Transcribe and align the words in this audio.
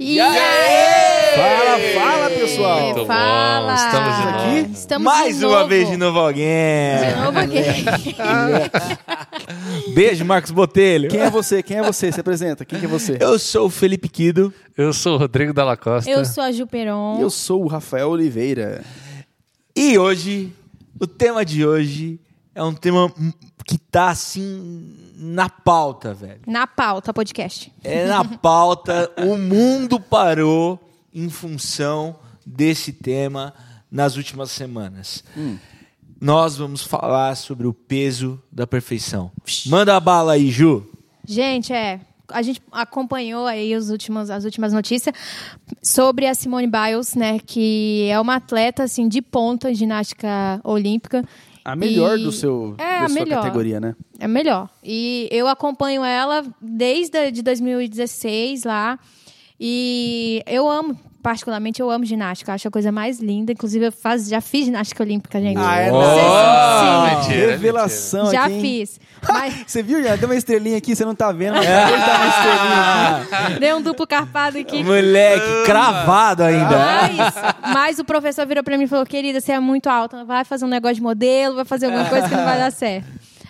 E 0.00 0.20
aí? 0.20 1.34
Fala, 1.34 1.78
fala, 2.00 2.30
pessoal. 2.30 2.80
Muito 2.82 3.00
bom, 3.00 3.06
Fala. 3.06 3.74
estamos 3.74 4.16
de 4.16 4.22
aqui. 4.28 4.72
Estamos 4.72 5.04
Mais 5.04 5.38
de 5.38 5.44
uma 5.44 5.56
novo. 5.58 5.68
vez 5.68 5.88
de 5.90 5.96
novo 5.96 6.18
alguém. 6.20 6.98
De 6.98 7.20
novo 7.20 7.38
aqui. 7.38 7.58
Beijo, 9.94 10.24
Marcos 10.24 10.52
Botelho. 10.52 11.08
Quem 11.10 11.20
é 11.20 11.28
você? 11.30 11.64
Quem 11.64 11.78
é 11.78 11.82
você? 11.82 12.12
Se 12.12 12.20
apresenta. 12.20 12.64
Quem 12.64 12.78
que 12.78 12.86
é 12.86 12.88
você? 12.88 13.18
Eu 13.20 13.38
sou 13.40 13.66
o 13.66 13.70
Felipe 13.70 14.08
Kido. 14.08 14.54
Eu 14.76 14.92
sou 14.92 15.16
o 15.16 15.18
Rodrigo 15.18 15.52
Dalla 15.52 15.76
Costa. 15.76 16.08
Eu 16.08 16.24
sou 16.24 16.44
a 16.44 16.52
Ju 16.52 16.64
Peron. 16.66 17.18
Eu 17.20 17.28
sou 17.30 17.64
o 17.64 17.66
Rafael 17.66 18.08
Oliveira. 18.08 18.84
E 19.74 19.98
hoje, 19.98 20.52
o 21.00 21.08
tema 21.08 21.44
de 21.44 21.66
hoje 21.66 22.20
é 22.54 22.62
um 22.62 22.72
tema 22.72 23.12
que 23.68 23.76
tá 23.76 24.08
assim 24.08 24.96
na 25.14 25.50
pauta, 25.50 26.14
velho. 26.14 26.40
Na 26.46 26.66
pauta, 26.66 27.12
podcast. 27.12 27.70
É 27.84 28.06
na 28.06 28.24
pauta. 28.24 29.12
o 29.18 29.36
mundo 29.36 30.00
parou 30.00 30.80
em 31.14 31.28
função 31.28 32.16
desse 32.46 32.94
tema 32.94 33.52
nas 33.92 34.16
últimas 34.16 34.50
semanas. 34.50 35.22
Nós 36.18 36.56
vamos 36.56 36.82
falar 36.82 37.36
sobre 37.36 37.66
o 37.66 37.74
peso 37.74 38.42
da 38.50 38.66
perfeição. 38.66 39.30
Manda 39.66 39.94
a 39.94 40.00
bala 40.00 40.32
aí, 40.32 40.50
Ju. 40.50 40.88
Gente, 41.26 41.70
é. 41.70 42.00
A 42.30 42.40
gente 42.40 42.62
acompanhou 42.72 43.46
aí 43.46 43.76
os 43.76 43.90
últimos, 43.90 44.30
as 44.30 44.44
últimas 44.44 44.72
notícias 44.72 45.14
sobre 45.82 46.26
a 46.26 46.34
Simone 46.34 46.66
Biles, 46.66 47.14
né? 47.14 47.38
Que 47.38 48.08
é 48.10 48.18
uma 48.18 48.36
atleta, 48.36 48.84
assim, 48.84 49.08
de 49.08 49.20
ponta 49.20 49.70
em 49.70 49.74
ginástica 49.74 50.58
olímpica. 50.64 51.22
A 51.70 51.76
melhor 51.76 52.18
E- 52.18 52.22
do 52.22 52.32
seu, 52.32 52.74
É, 52.78 53.00
da 53.00 53.04
a 53.04 53.08
sua 53.10 53.14
melhor. 53.24 53.42
categoria, 53.42 53.78
né? 53.78 53.94
É 54.18 54.26
melhor. 54.26 54.70
E 54.82 55.28
eu 55.30 55.46
acompanho 55.46 56.02
ela 56.04 56.42
desde 56.62 57.30
de 57.30 57.42
2016 57.42 58.64
lá. 58.64 58.98
E 59.60 60.42
eu 60.46 60.68
amo, 60.68 60.98
particularmente, 61.28 61.82
eu 61.82 61.90
amo 61.90 62.06
ginástica. 62.06 62.54
Acho 62.54 62.68
a 62.68 62.70
coisa 62.70 62.90
mais 62.90 63.20
linda. 63.20 63.52
Inclusive, 63.52 63.88
eu 63.88 63.92
faz, 63.92 64.28
já 64.28 64.40
fiz 64.40 64.64
ginástica 64.64 65.02
olímpica, 65.02 65.38
gente. 65.38 65.58
Ah, 65.58 65.76
é? 65.76 65.92
Oh, 65.92 66.00
sim, 66.00 67.16
mentira, 67.16 67.50
Revelação 67.50 68.30
já 68.30 68.46
aqui, 68.46 68.54
hein? 68.54 68.60
fiz. 68.62 69.00
Mas 69.28 69.54
Você 69.66 69.82
viu? 69.82 70.02
Já 70.02 70.16
deu 70.16 70.26
uma 70.26 70.36
estrelinha 70.36 70.78
aqui, 70.78 70.96
você 70.96 71.04
não 71.04 71.14
tá 71.14 71.30
vendo. 71.30 71.56
Mas 71.56 71.66
acabou 71.66 71.98
de 71.98 72.06
dar 72.06 72.16
uma 72.16 72.28
estrelinha 72.28 73.42
aqui. 73.44 73.60
dei 73.60 73.74
um 73.74 73.82
duplo 73.82 74.06
carpado 74.06 74.56
aqui. 74.56 74.82
Moleque, 74.82 75.66
cravado 75.66 76.44
ainda. 76.44 76.78
Mas, 76.78 77.34
mas 77.74 77.98
o 77.98 78.04
professor 78.06 78.46
virou 78.46 78.64
pra 78.64 78.78
mim 78.78 78.84
e 78.84 78.88
falou: 78.88 79.04
Querida, 79.04 79.38
você 79.38 79.52
é 79.52 79.60
muito 79.60 79.86
alta, 79.90 80.24
vai 80.24 80.46
fazer 80.46 80.64
um 80.64 80.68
negócio 80.68 80.94
de 80.94 81.02
modelo, 81.02 81.56
vai 81.56 81.66
fazer 81.66 81.86
alguma 81.86 82.06
coisa 82.06 82.26
que 82.26 82.34
não 82.34 82.44
vai 82.44 82.58
dar 82.58 82.72
certo. 82.72 83.06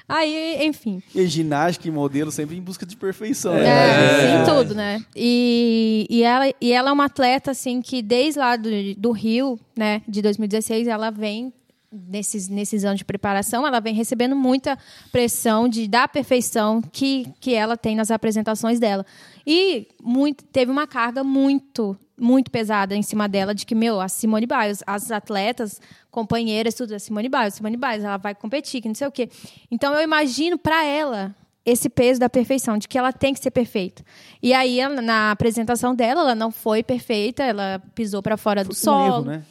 Aí, 0.09 0.65
enfim. 0.65 1.03
E 1.15 1.27
ginástica 1.27 1.87
e 1.87 1.91
modelo 1.91 2.33
sempre 2.33 2.57
em 2.57 2.63
busca 2.63 2.87
de 2.87 2.97
perfeição. 2.97 3.55
É, 3.55 3.63
né? 3.63 4.41
em 4.41 4.45
tudo, 4.45 4.75
né? 4.75 5.05
E, 5.15 6.07
e, 6.09 6.23
ela, 6.23 6.51
e 6.61 6.73
ela 6.73 6.89
é 6.89 6.93
uma 6.93 7.05
atleta, 7.05 7.51
assim, 7.51 7.83
que 7.83 8.01
desde 8.01 8.41
lá 8.41 8.57
do, 8.57 8.71
do 8.97 9.13
Rio, 9.13 9.61
né, 9.77 10.01
de 10.09 10.23
2016, 10.23 10.89
ela 10.89 11.11
vem, 11.11 11.53
nesses, 11.93 12.49
nesses 12.49 12.85
anos 12.85 12.99
de 12.99 13.05
preparação, 13.05 13.67
ela 13.67 13.81
vem 13.81 13.95
recebendo 13.95 14.35
muita 14.35 14.79
pressão 15.13 15.69
de, 15.69 15.87
da 15.87 16.09
perfeição 16.09 16.81
que, 16.81 17.29
que 17.39 17.55
ela 17.55 17.77
tem 17.77 17.95
nas 17.95 18.11
apresentações 18.11 18.81
dela. 18.81 19.05
E 19.47 19.89
muito, 20.03 20.43
teve 20.45 20.71
uma 20.71 20.87
carga 20.87 21.23
muito, 21.23 21.95
muito 22.19 22.51
pesada 22.51 22.95
em 22.97 23.03
cima 23.03 23.29
dela, 23.29 23.55
de 23.55 23.65
que, 23.65 23.75
meu, 23.75 24.01
a 24.01 24.09
Simone 24.09 24.47
Biles, 24.47 24.83
as 24.87 25.11
atletas, 25.11 25.81
companheiras, 26.11 26.75
tudo, 26.75 26.95
a 26.95 26.99
Simone 26.99 27.29
Biles, 27.29 27.55
Simone 27.55 27.77
Biles, 27.77 28.05
ela 28.05 28.17
vai 28.17 28.35
competir, 28.35 28.83
que 28.83 28.89
não 28.89 28.95
sei 28.95 29.07
o 29.07 29.13
quê. 29.13 29.29
Então, 29.71 29.95
eu 29.95 30.03
imagino 30.03 30.59
para 30.59 30.85
ela 30.85 31.35
esse 31.65 31.89
peso 31.91 32.19
da 32.19 32.31
perfeição, 32.31 32.79
de 32.79 32.89
que 32.89 32.97
ela 32.97 33.13
tem 33.13 33.35
que 33.35 33.41
ser 33.41 33.51
perfeita. 33.51 34.03
E 34.43 34.55
aí, 34.55 34.79
na 35.03 35.31
apresentação 35.31 35.95
dela, 35.95 36.23
ela 36.23 36.35
não 36.35 36.51
foi 36.51 36.83
perfeita, 36.83 37.43
ela 37.43 37.83
pisou 37.95 38.23
para 38.23 38.37
fora 38.39 38.65
do 38.65 38.71
Um 38.71 38.75
solo. 38.75 39.07
erro, 39.07 39.25
né? 39.25 39.43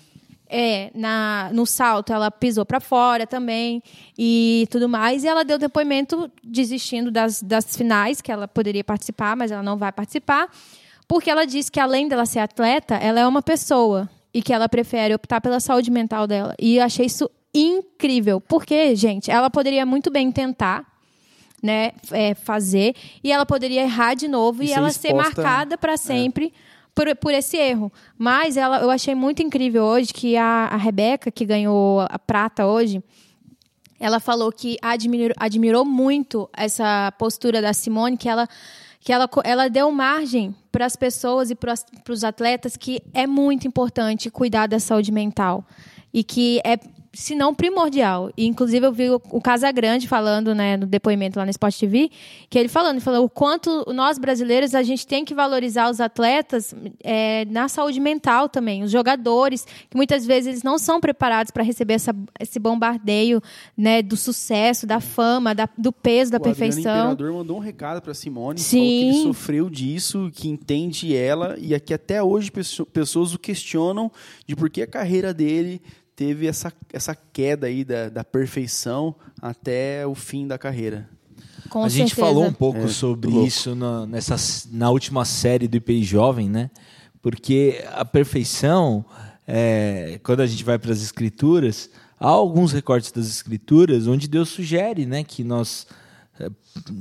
É, 0.50 0.92
na, 0.96 1.50
no 1.52 1.66
salto 1.66 2.14
ela 2.14 2.32
pisou 2.32 2.66
para 2.66 2.80
fora 2.80 3.28
também 3.28 3.84
e 4.18 4.66
tudo 4.72 4.88
mais. 4.88 5.26
E 5.26 5.28
ela 5.28 5.44
deu 5.44 5.58
depoimento 5.58 6.32
desistindo 6.42 7.12
das, 7.12 7.44
das 7.44 7.76
finais, 7.76 8.22
que 8.22 8.32
ela 8.32 8.48
poderia 8.48 8.84
participar, 8.84 9.36
mas 9.36 9.52
ela 9.52 9.62
não 9.62 9.78
vai 9.78 9.92
participar, 9.92 10.50
porque 11.08 11.30
ela 11.30 11.46
disse 11.46 11.72
que 11.72 11.80
além 11.80 12.08
dela 12.08 12.26
ser 12.26 12.40
atleta, 12.40 12.96
ela 12.96 13.20
é 13.20 13.28
uma 13.28 13.42
pessoa 13.42 14.10
e 14.34 14.42
que 14.42 14.54
ela 14.54 14.68
prefere 14.68 15.14
optar 15.14 15.40
pela 15.42 15.60
saúde 15.60 15.90
mental 15.90 16.28
dela. 16.28 16.54
E 16.60 16.78
eu 16.78 16.84
achei 16.84 17.06
isso 17.06 17.30
incrível, 17.54 18.40
porque, 18.42 18.96
gente, 18.96 19.32
ela 19.32 19.50
poderia 19.50 19.86
muito 19.86 20.12
bem 20.12 20.32
tentar. 20.32 20.86
Né, 21.64 21.92
é, 22.12 22.36
fazer 22.36 22.94
e 23.24 23.32
ela 23.32 23.44
poderia 23.44 23.82
errar 23.82 24.14
de 24.14 24.28
novo 24.28 24.62
E 24.62 24.66
e, 24.66 24.68
ser 24.70 24.74
ela 24.76 24.92
ser 24.92 25.08
exposta- 25.08 25.42
marcada 25.42 25.76
para 25.76 25.98
sempre 25.98 26.54
por, 26.94 27.16
por 27.16 27.34
esse 27.34 27.58
erro. 27.58 27.92
Mas 28.16 28.58
ela, 28.58 28.80
eu 28.80 28.92
achei 28.92 29.16
muito 29.16 29.42
incrível 29.42 29.84
hoje 29.84 30.14
que 30.14 30.38
a, 30.38 30.70
a 30.72 30.78
Rebeca, 30.78 31.32
que 31.32 31.44
ganhou 31.46 32.02
a 32.02 32.20
prata 32.20 32.68
hoje, 32.68 33.04
ela 34.00 34.20
falou 34.20 34.52
que 34.52 34.78
admirou, 34.84 35.34
admirou 35.36 35.84
muito 35.84 36.48
essa 36.56 37.12
postura 37.18 37.60
da 37.60 37.74
Simone, 37.74 38.18
que 38.18 38.30
ela, 38.30 38.48
que 39.08 39.14
ela, 39.14 39.30
ela 39.46 39.70
deu 39.70 39.90
margem 39.90 40.54
para 40.70 40.86
as 40.86 40.98
pessoas 40.98 41.50
e 41.50 41.56
para 41.56 41.74
os 42.10 42.26
atletas 42.26 42.76
que 42.76 43.02
é 43.14 43.26
muito 43.26 43.66
importante 43.66 44.30
cuidar 44.30 44.68
da 44.68 44.80
saúde 44.80 45.14
mental. 45.14 45.66
E 46.14 46.26
que 46.26 46.60
é, 46.66 46.78
se 47.20 47.34
não 47.34 47.54
primordial. 47.54 48.32
E, 48.38 48.46
inclusive, 48.46 48.86
eu 48.86 48.92
vi 48.92 49.10
o, 49.10 49.20
o 49.32 49.42
Casagrande 49.42 50.08
falando 50.08 50.54
né, 50.54 50.78
no 50.78 50.86
depoimento 50.86 51.40
lá 51.40 51.46
no 51.46 51.50
Sport 51.50 51.76
TV, 51.80 52.12
que 52.48 52.60
ele 52.60 52.70
falando, 52.70 52.98
ele 52.98 53.00
falou 53.04 53.26
o 53.26 53.30
quanto 53.30 53.84
nós 53.92 54.20
brasileiros 54.20 54.76
a 54.76 54.84
gente 54.84 55.08
tem 55.08 55.26
que 55.26 55.34
valorizar 55.34 55.90
os 55.90 56.00
atletas 56.00 56.76
é, 57.04 57.44
na 57.46 57.68
saúde 57.68 58.00
mental 58.00 58.48
também, 58.48 58.84
os 58.84 58.92
jogadores, 58.92 59.66
que 59.90 59.98
muitas 59.98 60.28
vezes 60.28 60.48
eles 60.48 60.64
não 60.64 60.78
são 60.78 61.02
preparados 61.02 61.50
para 61.52 61.64
receber 61.64 61.96
essa, 61.96 62.16
esse 62.40 62.60
bombardeio 62.60 63.42
né, 63.76 64.04
do 64.04 64.16
sucesso, 64.16 64.86
da 64.86 65.00
fama, 65.00 65.56
da- 65.56 65.68
do 65.76 65.92
peso 65.92 66.32
da 66.32 66.38
O 66.38 66.42
perfeição. 66.42 66.82
Imperador 67.14 67.34
mandou 67.34 67.58
um 67.58 67.62
recado 67.62 68.00
pra 68.00 68.14
Simone, 68.14 68.60
Sim. 68.60 68.78
falou 68.78 68.90
que 68.90 69.06
ele 69.18 69.24
sofreu 69.24 69.70
disso, 69.72 70.30
que 70.36 70.48
entende 70.48 71.16
ela 71.16 71.56
e 71.60 71.74
aqui 71.74 71.94
até 71.96 72.22
hoje 72.22 72.52
pesso- 72.52 72.86
pessoas 72.86 73.34
o 73.34 73.40
questionam 73.40 74.12
de 74.46 74.56
por 74.56 74.70
que 74.70 74.84
a 74.84 74.88
carreira 74.88 75.34
dele 75.34 75.82
teve 76.18 76.48
essa, 76.48 76.74
essa 76.92 77.16
queda 77.16 77.68
aí 77.68 77.86
da, 77.86 78.10
da 78.10 78.24
perfeição 78.24 79.16
até 79.40 80.06
o 80.06 80.16
fim 80.16 80.48
da 80.48 80.58
carreira. 80.58 81.08
Com 81.70 81.84
a 81.84 81.90
gente 81.90 82.16
certeza. 82.16 82.28
falou 82.28 82.46
um 82.46 82.54
pouco 82.54 82.80
É, 82.80 82.88
sobre 82.88 83.30
isso 83.46 83.76
na, 83.76 84.08
nessa, 84.08 84.36
na 84.72 84.90
última 84.90 85.24
série 85.24 85.68
do 85.68 85.78
IPI 85.78 86.04
Jovem, 86.04 86.50
né? 86.50 86.72
Porque 87.22 87.84
a 87.94 88.04
perfeição, 88.04 89.06
é, 89.48 90.20
quando 90.24 90.40
a 90.40 90.48
gente 90.48 90.64
vai 90.64 90.80
para 90.80 90.92
as 90.92 91.04
escrituras, 91.04 91.90
há 92.20 92.28
alguns 92.28 92.72
recortes 92.72 93.12
das 93.12 93.28
escrituras 93.28 94.08
onde 94.08 94.28
Deus 94.28 94.50
sugere 94.50 95.06
né, 95.06 95.24
que 95.24 95.44
nós 95.44 95.86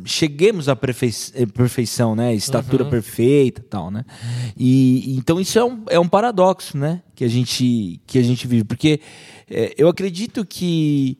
cheguemos 0.05 0.69
à 0.69 0.73
eh, 0.73 1.47
perfeição, 1.47 2.15
né? 2.15 2.35
Estatura 2.35 2.85
perfeita 2.85 3.61
e 3.61 3.65
tal, 3.65 3.91
né? 3.91 4.05
E 4.57 5.17
então 5.17 5.41
isso 5.41 5.59
é 5.59 5.65
um, 5.65 5.85
é 5.89 5.99
um 5.99 6.09
paradoxo, 6.09 6.77
né? 6.77 7.03
Que 7.15 7.25
a 7.25 7.29
gente, 7.29 8.01
que 8.07 8.19
a 8.19 8.23
gente 8.23 8.47
vive. 8.47 8.65
Porque 8.65 9.01
é, 9.51 9.75
eu 9.77 9.89
acredito 9.89 10.45
que, 10.45 11.19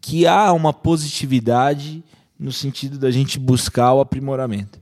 que 0.00 0.26
há 0.26 0.52
uma 0.52 0.72
positividade 0.72 2.04
no 2.38 2.52
sentido 2.52 2.98
da 2.98 3.10
gente 3.10 3.38
buscar 3.38 3.94
o 3.94 4.00
aprimoramento. 4.00 4.78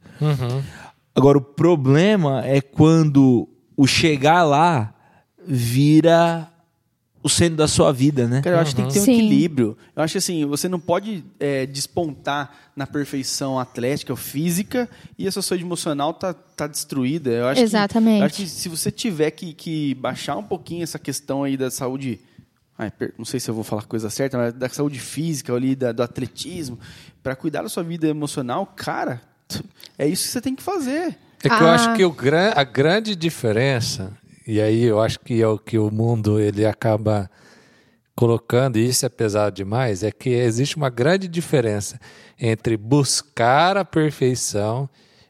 Agora, 1.14 1.38
o 1.38 1.42
problema 1.42 2.44
é 2.44 2.60
quando 2.60 3.48
o 3.76 3.86
chegar 3.86 4.42
lá 4.42 4.92
vira 5.46 6.48
o 7.24 7.28
centro 7.30 7.56
da 7.56 7.66
sua 7.66 7.90
vida, 7.90 8.28
né? 8.28 8.42
Cara, 8.42 8.56
eu 8.56 8.60
acho 8.60 8.72
que 8.72 8.76
tem 8.76 8.86
que 8.86 8.92
ter 8.94 9.00
um 9.00 9.04
Sim. 9.06 9.12
equilíbrio. 9.14 9.78
Eu 9.96 10.02
acho 10.02 10.12
que 10.12 10.18
assim, 10.18 10.44
você 10.44 10.68
não 10.68 10.78
pode 10.78 11.24
é, 11.40 11.64
despontar 11.64 12.54
na 12.76 12.86
perfeição 12.86 13.58
atlética 13.58 14.12
ou 14.12 14.16
física 14.16 14.88
e 15.18 15.26
a 15.26 15.32
sua 15.32 15.40
saúde 15.42 15.64
emocional 15.64 16.12
tá, 16.12 16.34
tá 16.34 16.66
destruída. 16.66 17.30
Eu 17.30 17.46
acho 17.48 17.62
Exatamente. 17.62 18.16
Que, 18.18 18.22
eu 18.22 18.26
acho 18.26 18.36
que 18.36 18.46
se 18.46 18.68
você 18.68 18.90
tiver 18.90 19.30
que, 19.30 19.54
que 19.54 19.94
baixar 19.94 20.36
um 20.36 20.42
pouquinho 20.42 20.82
essa 20.82 20.98
questão 20.98 21.42
aí 21.42 21.56
da 21.56 21.70
saúde. 21.70 22.20
ai, 22.78 22.92
não 23.16 23.24
sei 23.24 23.40
se 23.40 23.48
eu 23.50 23.54
vou 23.54 23.64
falar 23.64 23.82
a 23.82 23.86
coisa 23.86 24.10
certa, 24.10 24.36
mas 24.36 24.52
da 24.52 24.68
saúde 24.68 24.98
física 25.00 25.54
ali, 25.54 25.74
da- 25.74 25.92
do 25.92 26.02
atletismo, 26.02 26.78
para 27.22 27.34
cuidar 27.34 27.62
da 27.62 27.70
sua 27.70 27.82
vida 27.82 28.06
emocional, 28.06 28.66
cara, 28.76 29.22
é 29.98 30.06
isso 30.06 30.24
que 30.24 30.28
você 30.30 30.40
tem 30.42 30.54
que 30.54 30.62
fazer. 30.62 31.16
É 31.42 31.48
que 31.48 31.54
eu 31.54 31.68
Ah. 31.68 31.74
acho 31.74 31.94
que 31.94 32.04
o 32.04 32.14
a 32.54 32.64
grande 32.64 33.16
diferença, 33.16 34.12
e 34.46 34.60
aí 34.60 34.84
eu 34.84 35.00
acho 35.00 35.18
que 35.20 35.40
é 35.40 35.46
o 35.48 35.58
que 35.58 35.78
o 35.78 35.90
mundo 35.90 36.40
ele 36.40 36.66
acaba 36.66 37.30
colocando, 38.14 38.78
e 38.78 38.88
isso 38.88 39.04
é 39.04 39.08
pesado 39.08 39.56
demais, 39.56 40.02
é 40.02 40.10
que 40.10 40.30
existe 40.30 40.76
uma 40.76 40.88
grande 40.88 41.26
diferença 41.26 42.00
entre 42.38 42.76
buscar 42.76 43.76
a 43.76 43.84
perfeição 43.84 44.88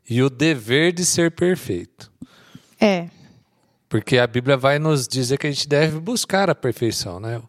e 0.09 0.23
o 0.23 0.29
dever 0.29 0.93
de 0.93 1.05
ser 1.05 1.31
perfeito. 1.31 2.13
É. 2.81 3.09
Porque 3.89 4.19
a 4.19 4.27
Bíblia 4.27 4.57
vai 4.57 4.79
nos 4.79 5.09
dizer 5.09 5.39
que 5.39 5.47
a 5.47 5.51
gente 5.51 5.69
deve 5.69 5.99
buscar 5.99 6.51
a 6.51 6.55
perfeição, 6.55 7.19
né? 7.19 7.41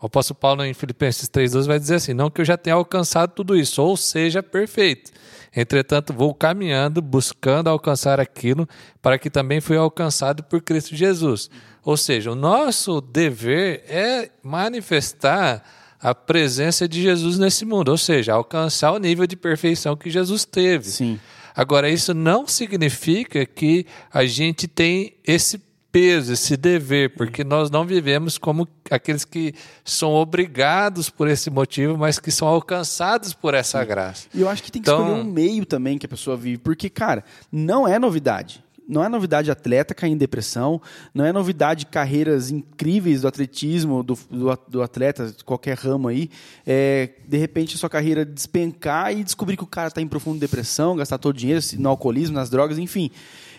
O 0.00 0.06
apóstolo 0.06 0.38
Paulo, 0.40 0.64
em 0.64 0.72
Filipenses 0.72 1.28
3,12, 1.28 1.66
vai 1.66 1.78
dizer 1.78 1.96
assim: 1.96 2.14
Não 2.14 2.30
que 2.30 2.40
eu 2.40 2.44
já 2.44 2.56
tenha 2.56 2.74
alcançado 2.74 3.32
tudo 3.34 3.56
isso, 3.56 3.82
ou 3.82 3.96
seja, 3.96 4.42
perfeito. 4.42 5.12
Entretanto, 5.54 6.12
vou 6.12 6.32
caminhando, 6.32 7.02
buscando 7.02 7.68
alcançar 7.68 8.18
aquilo 8.18 8.68
para 9.02 9.18
que 9.18 9.28
também 9.28 9.60
fui 9.60 9.76
alcançado 9.76 10.42
por 10.44 10.62
Cristo 10.62 10.96
Jesus. 10.96 11.50
Ou 11.84 11.96
seja, 11.96 12.30
o 12.30 12.34
nosso 12.34 13.00
dever 13.00 13.84
é 13.88 14.30
manifestar 14.42 15.62
a 16.00 16.14
presença 16.14 16.88
de 16.88 17.02
Jesus 17.02 17.38
nesse 17.38 17.66
mundo, 17.66 17.90
ou 17.90 17.98
seja, 17.98 18.32
alcançar 18.32 18.92
o 18.92 18.98
nível 18.98 19.26
de 19.26 19.36
perfeição 19.36 19.96
que 19.96 20.08
Jesus 20.08 20.46
teve. 20.46 20.88
Sim. 20.88 21.20
Agora, 21.54 21.90
isso 21.90 22.14
não 22.14 22.46
significa 22.46 23.44
que 23.44 23.84
a 24.10 24.24
gente 24.24 24.66
tem 24.66 25.14
esse 25.26 25.60
peso, 25.92 26.32
esse 26.32 26.56
dever, 26.56 27.14
porque 27.16 27.42
nós 27.42 27.70
não 27.70 27.84
vivemos 27.84 28.38
como 28.38 28.68
aqueles 28.90 29.24
que 29.24 29.54
são 29.84 30.12
obrigados 30.12 31.10
por 31.10 31.28
esse 31.28 31.50
motivo, 31.50 31.96
mas 31.98 32.18
que 32.18 32.30
são 32.30 32.46
alcançados 32.46 33.32
por 33.34 33.54
essa 33.54 33.84
graça. 33.84 34.28
E 34.34 34.40
eu 34.40 34.48
acho 34.48 34.62
que 34.62 34.70
tem 34.70 34.80
que 34.80 34.88
Então- 34.88 35.04
escolher 35.04 35.20
um 35.20 35.24
meio 35.24 35.66
também 35.66 35.98
que 35.98 36.06
a 36.06 36.08
pessoa 36.08 36.36
vive, 36.36 36.58
porque, 36.58 36.88
cara, 36.88 37.24
não 37.50 37.86
é 37.88 37.98
novidade. 37.98 38.62
Não 38.88 39.04
é 39.04 39.08
novidade 39.08 39.48
atleta 39.52 39.94
cair 39.94 40.10
em 40.10 40.16
depressão, 40.16 40.82
não 41.14 41.24
é 41.24 41.32
novidade 41.32 41.86
carreiras 41.86 42.50
incríveis 42.50 43.20
do 43.20 43.28
atletismo, 43.28 44.02
do, 44.02 44.18
do, 44.28 44.58
do 44.66 44.82
atleta, 44.82 45.26
de 45.28 45.44
qualquer 45.44 45.76
ramo 45.78 46.08
aí, 46.08 46.28
é, 46.66 47.10
de 47.24 47.36
repente 47.36 47.76
a 47.76 47.78
sua 47.78 47.88
carreira 47.88 48.24
despencar 48.24 49.12
e 49.16 49.22
descobrir 49.22 49.56
que 49.56 49.62
o 49.62 49.66
cara 49.66 49.86
está 49.88 50.02
em 50.02 50.08
profunda 50.08 50.40
depressão, 50.40 50.96
gastar 50.96 51.18
todo 51.18 51.32
o 51.36 51.38
dinheiro 51.38 51.60
no 51.78 51.88
alcoolismo, 51.88 52.34
nas 52.34 52.50
drogas, 52.50 52.78
enfim. 52.78 53.12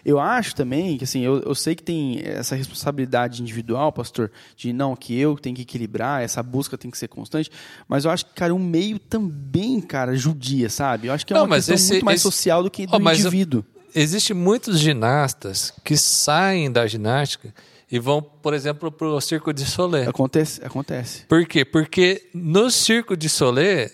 Eu 0.06 0.20
acho 0.20 0.56
também 0.56 0.98
que, 0.98 1.04
assim, 1.04 1.22
eu, 1.22 1.40
eu 1.42 1.54
sei 1.56 1.76
que 1.76 1.84
tem 1.84 2.22
essa 2.24 2.56
responsabilidade 2.56 3.42
individual, 3.42 3.92
pastor, 3.92 4.32
de 4.56 4.74
não, 4.74 4.96
que 4.96 5.18
eu 5.18 5.36
tenho 5.38 5.56
que 5.56 5.62
equilibrar, 5.62 6.22
essa 6.24 6.42
busca 6.42 6.78
tem 6.78 6.90
que 6.90 6.98
ser 6.98 7.08
constante, 7.08 7.52
mas 7.88 8.06
eu 8.06 8.12
acho 8.12 8.26
que, 8.26 8.34
cara, 8.34 8.54
um 8.54 8.60
meio 8.60 8.98
também, 8.98 9.80
cara, 9.80 10.16
judia, 10.16 10.70
sabe? 10.70 11.08
Eu 11.08 11.14
acho 11.14 11.26
que 11.26 11.34
é 11.34 11.36
Não, 11.38 11.46
uma 11.46 11.56
questão 11.58 11.76
esse- 11.76 11.92
muito 11.94 12.06
mais 12.06 12.16
esse- 12.16 12.24
social 12.24 12.64
do 12.64 12.72
que 12.72 12.88
do 12.88 12.96
Ó, 12.96 13.00
mas 13.00 13.20
eu- 13.20 13.28
indivíduo. 13.28 13.64
Existem 13.94 14.36
muitos 14.36 14.80
ginastas 14.80 15.74
que 15.84 15.98
saem 15.98 16.72
da 16.72 16.88
ginástica 16.88 17.54
e 17.92 18.00
vão, 18.00 18.22
por 18.22 18.54
exemplo, 18.54 18.90
para 18.90 19.06
o 19.08 19.20
Circo 19.20 19.54
de 19.54 19.66
Soleil. 19.66 20.10
Acontece, 20.10 20.64
acontece. 20.64 21.26
Por 21.28 21.46
quê? 21.46 21.66
Porque 21.66 22.30
no 22.34 22.72
Circo 22.72 23.18
de 23.18 23.28
Soleil, 23.28 23.90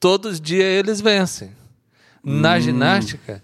todos 0.00 0.32
os 0.34 0.40
dias 0.40 0.64
eles 0.66 1.00
vencem. 1.00 1.50
Na 2.24 2.58
ginástica, 2.58 3.42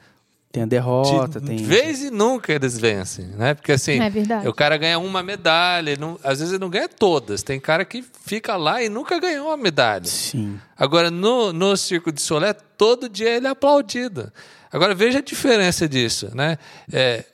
Tem 0.53 0.65
a 0.65 0.67
derrota, 0.67 1.41
de 1.41 1.47
tem. 1.47 1.57
vez 1.59 2.03
e 2.03 2.11
nunca 2.11 2.53
eles 2.53 2.77
vencem, 2.77 3.25
né? 3.37 3.55
Porque 3.55 3.71
assim, 3.71 4.01
É 4.01 4.11
verdade. 4.11 4.49
o 4.49 4.53
cara 4.53 4.77
ganha 4.77 4.99
uma 4.99 5.23
medalha, 5.23 5.97
não- 5.97 6.19
às 6.25 6.41
vezes 6.41 6.53
ele 6.55 6.59
não 6.61 6.69
ganha 6.69 6.89
todas. 6.89 7.43
Tem 7.45 7.61
cara 7.61 7.85
que 7.85 8.05
fica 8.27 8.57
lá 8.57 8.83
e 8.83 8.89
nunca 8.89 9.21
ganhou 9.21 9.47
uma 9.47 9.57
medalha. 9.57 10.05
Sim. 10.07 10.59
Agora, 10.77 11.09
no, 11.09 11.53
no 11.53 11.77
Circo 11.77 12.11
de 12.11 12.21
Solé, 12.21 12.53
todo 12.53 13.09
dia 13.09 13.31
ele 13.31 13.47
é 13.47 13.51
aplaudido. 13.51 14.33
Agora, 14.73 14.93
veja 14.93 15.19
a 15.19 15.23
diferença 15.23 15.89
disso. 15.89 16.31
Né? 16.35 16.59
É, 16.93 17.25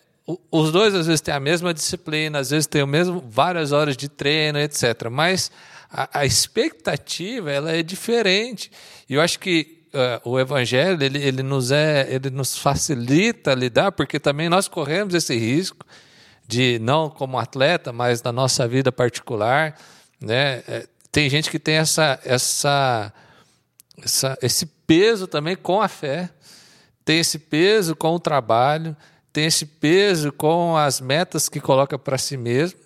os 0.50 0.70
dois, 0.70 0.94
às 0.94 1.06
vezes, 1.06 1.22
têm 1.22 1.32
a 1.32 1.40
mesma 1.40 1.72
disciplina, 1.72 2.38
às 2.38 2.50
vezes, 2.50 2.66
têm 2.66 2.82
o 2.82 2.86
mesmo, 2.86 3.24
várias 3.30 3.72
horas 3.72 3.96
de 3.96 4.10
treino, 4.10 4.58
etc. 4.58 5.08
Mas 5.10 5.50
a, 5.90 6.20
a 6.20 6.26
expectativa 6.26 7.50
ela 7.50 7.72
é 7.72 7.82
diferente. 7.82 8.70
E 9.08 9.14
eu 9.14 9.20
acho 9.22 9.38
que 9.38 9.75
eh, 9.96 10.20
o 10.24 10.38
Evangelho 10.38 11.02
ele, 11.02 11.22
ele, 11.22 11.42
nos 11.42 11.70
é, 11.70 12.06
ele 12.12 12.30
nos 12.30 12.56
facilita 12.56 13.54
lidar, 13.54 13.92
porque 13.92 14.20
também 14.20 14.48
nós 14.48 14.68
corremos 14.68 15.14
esse 15.14 15.36
risco 15.36 15.86
de 16.46 16.78
não 16.80 17.08
como 17.10 17.38
atleta, 17.38 17.92
mas 17.92 18.22
na 18.22 18.30
nossa 18.30 18.68
vida 18.68 18.92
particular, 18.92 19.76
né? 20.20 20.62
É, 20.68 20.86
Tem 21.10 21.28
gente 21.30 21.50
que 21.50 21.58
tem 21.58 21.76
essa, 21.76 22.20
essa, 22.24 23.12
essa, 24.02 24.38
esse 24.42 24.66
peso 24.66 25.26
também 25.26 25.56
com 25.56 25.80
a 25.80 25.88
fé, 25.88 26.30
tem 27.04 27.20
esse 27.20 27.38
peso 27.38 27.96
com 27.96 28.14
o 28.14 28.20
trabalho, 28.20 28.96
tem 29.32 29.46
esse 29.46 29.66
peso 29.66 30.32
com 30.32 30.76
as 30.76 31.00
metas 31.00 31.48
que 31.48 31.60
coloca 31.60 31.98
para 31.98 32.18
si 32.18 32.36
mesmo. 32.36 32.78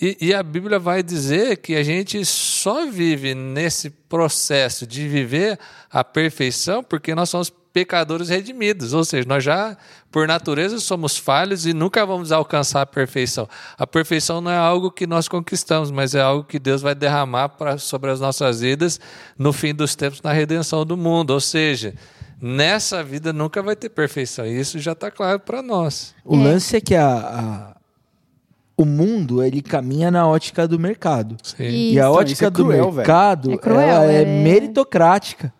E, 0.00 0.16
e 0.20 0.34
a 0.34 0.42
Bíblia 0.42 0.78
vai 0.78 1.02
dizer 1.02 1.58
que 1.58 1.74
a 1.76 1.82
gente 1.82 2.24
só 2.24 2.86
vive 2.86 3.34
nesse 3.34 3.90
processo 3.90 4.86
de 4.86 5.06
viver 5.08 5.58
a 5.90 6.02
perfeição 6.02 6.82
porque 6.82 7.14
nós 7.14 7.30
somos 7.30 7.48
pecadores 7.72 8.28
redimidos, 8.28 8.92
ou 8.92 9.04
seja, 9.04 9.26
nós 9.26 9.42
já, 9.42 9.76
por 10.10 10.28
natureza, 10.28 10.78
somos 10.78 11.16
falhos 11.18 11.66
e 11.66 11.72
nunca 11.72 12.06
vamos 12.06 12.30
alcançar 12.30 12.82
a 12.82 12.86
perfeição. 12.86 13.48
A 13.76 13.84
perfeição 13.84 14.40
não 14.40 14.50
é 14.50 14.56
algo 14.56 14.92
que 14.92 15.08
nós 15.08 15.26
conquistamos, 15.26 15.90
mas 15.90 16.14
é 16.14 16.20
algo 16.20 16.44
que 16.44 16.60
Deus 16.60 16.82
vai 16.82 16.94
derramar 16.94 17.48
pra, 17.50 17.76
sobre 17.76 18.12
as 18.12 18.20
nossas 18.20 18.60
vidas 18.60 19.00
no 19.36 19.52
fim 19.52 19.74
dos 19.74 19.96
tempos, 19.96 20.22
na 20.22 20.32
redenção 20.32 20.86
do 20.86 20.96
mundo. 20.96 21.30
Ou 21.32 21.40
seja, 21.40 21.94
nessa 22.40 23.02
vida 23.02 23.32
nunca 23.32 23.60
vai 23.60 23.74
ter 23.74 23.88
perfeição. 23.88 24.46
E 24.46 24.58
isso 24.60 24.78
já 24.78 24.92
está 24.92 25.10
claro 25.10 25.40
para 25.40 25.60
nós. 25.60 26.14
O 26.24 26.36
É. 26.36 26.44
lance 26.44 26.76
é 26.76 26.80
que 26.80 26.94
a, 26.94 27.08
a- 27.08 27.73
o 28.76 28.84
mundo 28.84 29.42
ele 29.42 29.62
caminha 29.62 30.10
na 30.10 30.26
ótica 30.26 30.66
do 30.66 30.78
mercado. 30.78 31.36
Sim. 31.42 31.92
E 31.92 32.00
a 32.00 32.10
ótica 32.10 32.32
isso 32.32 32.44
é 32.44 32.50
do 32.50 32.64
cruel, 32.64 32.92
mercado 32.92 33.52
É 33.52 33.56
cruel, 33.56 33.80
ela 33.80 34.12
é, 34.12 34.22
é- 34.22 34.42
meritocrática. 34.42 35.52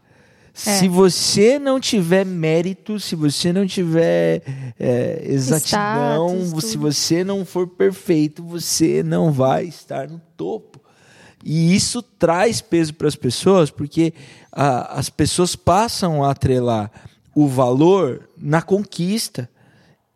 Se 0.56 0.86
você 0.86 1.58
não 1.58 1.80
tiver 1.80 2.24
mérito, 2.24 3.00
se 3.00 3.16
você 3.16 3.52
não 3.52 3.66
tiver 3.66 4.40
é, 4.78 5.24
exatidão, 5.26 6.44
Status, 6.44 6.70
se 6.70 6.76
você 6.76 7.24
não 7.24 7.44
for 7.44 7.66
perfeito, 7.66 8.40
você 8.40 9.02
não 9.02 9.32
vai 9.32 9.64
estar 9.64 10.08
no 10.08 10.20
topo. 10.36 10.80
E 11.44 11.74
isso 11.74 12.00
traz 12.00 12.60
peso 12.60 12.94
para 12.94 13.08
as 13.08 13.16
pessoas, 13.16 13.68
porque 13.68 14.14
ah, 14.52 14.96
as 14.96 15.10
pessoas 15.10 15.56
passam 15.56 16.22
a 16.22 16.30
atrelar 16.30 16.88
o 17.34 17.48
valor 17.48 18.28
na 18.38 18.62
conquista 18.62 19.50